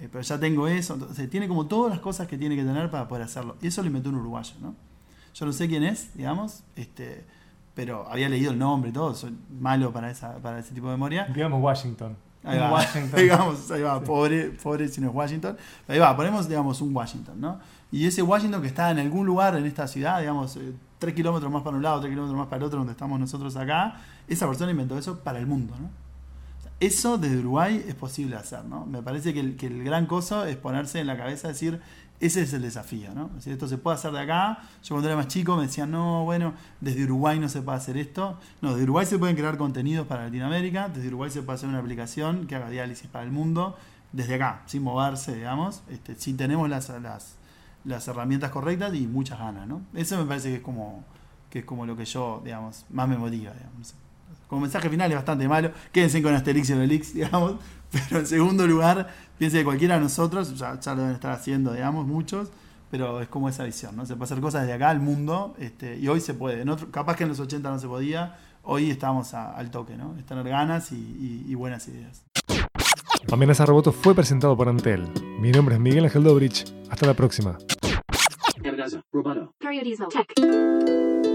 [0.00, 0.94] Eh, pero ya tengo eso.
[0.94, 3.56] Entonces, tiene como todas las cosas que tiene que tener para poder hacerlo.
[3.60, 4.74] Y eso lo inventó un uruguayo, ¿no?
[5.34, 7.24] Yo no sé quién es, digamos, este,
[7.74, 9.14] pero había leído el nombre y todo.
[9.14, 11.26] Soy malo para, esa, para ese tipo de memoria.
[11.32, 12.16] Digamos Washington.
[12.42, 13.20] Ahí va, Washington.
[13.20, 15.56] digamos, ahí va, pobre, pobre si no es Washington.
[15.86, 17.60] Ahí va, ponemos, digamos, un Washington, ¿no?
[17.92, 21.52] Y ese Washington que está en algún lugar en esta ciudad, digamos, eh, tres kilómetros
[21.52, 24.46] más para un lado, tres kilómetros más para el otro, donde estamos nosotros acá, esa
[24.46, 25.90] persona inventó eso para el mundo, ¿no?
[26.80, 28.86] Eso desde Uruguay es posible hacer, ¿no?
[28.86, 31.78] Me parece que el, gran coso es ponerse en la cabeza, decir,
[32.20, 33.30] ese es el desafío, ¿no?
[33.36, 34.60] Es esto se puede hacer de acá.
[34.82, 37.98] Yo cuando era más chico me decían, no, bueno, desde Uruguay no se puede hacer
[37.98, 38.38] esto.
[38.62, 41.80] No, desde Uruguay se pueden crear contenidos para Latinoamérica, desde Uruguay se puede hacer una
[41.80, 43.76] aplicación que haga diálisis para el mundo,
[44.12, 49.82] desde acá, sin moverse, digamos, este, si tenemos las herramientas correctas y muchas ganas, ¿no?
[49.92, 51.04] Eso me parece que es como,
[51.50, 53.94] que es como lo que yo, digamos, más me motiva, digamos.
[54.50, 57.54] Como mensaje final es bastante malo, quédense con Asterix y Obelix, digamos,
[57.92, 61.72] pero en segundo lugar, piense que cualquiera de nosotros, ya, ya lo deben estar haciendo,
[61.72, 62.48] digamos, muchos,
[62.90, 64.04] pero es como esa visión, ¿no?
[64.04, 66.62] Se puede hacer cosas desde acá al mundo, este, y hoy se puede.
[66.62, 69.96] En otro- capaz que en los 80 no se podía, hoy estamos a- al toque,
[69.96, 70.16] ¿no?
[70.18, 72.24] Es tener ganas y, y- y buenas ideas.
[73.30, 75.08] Amenaza Roboto fue presentado por Antel.
[75.38, 76.64] Mi nombre es Miguel Ángel Dobrich.
[76.90, 77.56] Hasta la próxima.
[78.58, 79.54] Amenaza, Roboto.
[79.60, 81.29] Periodismo Tech.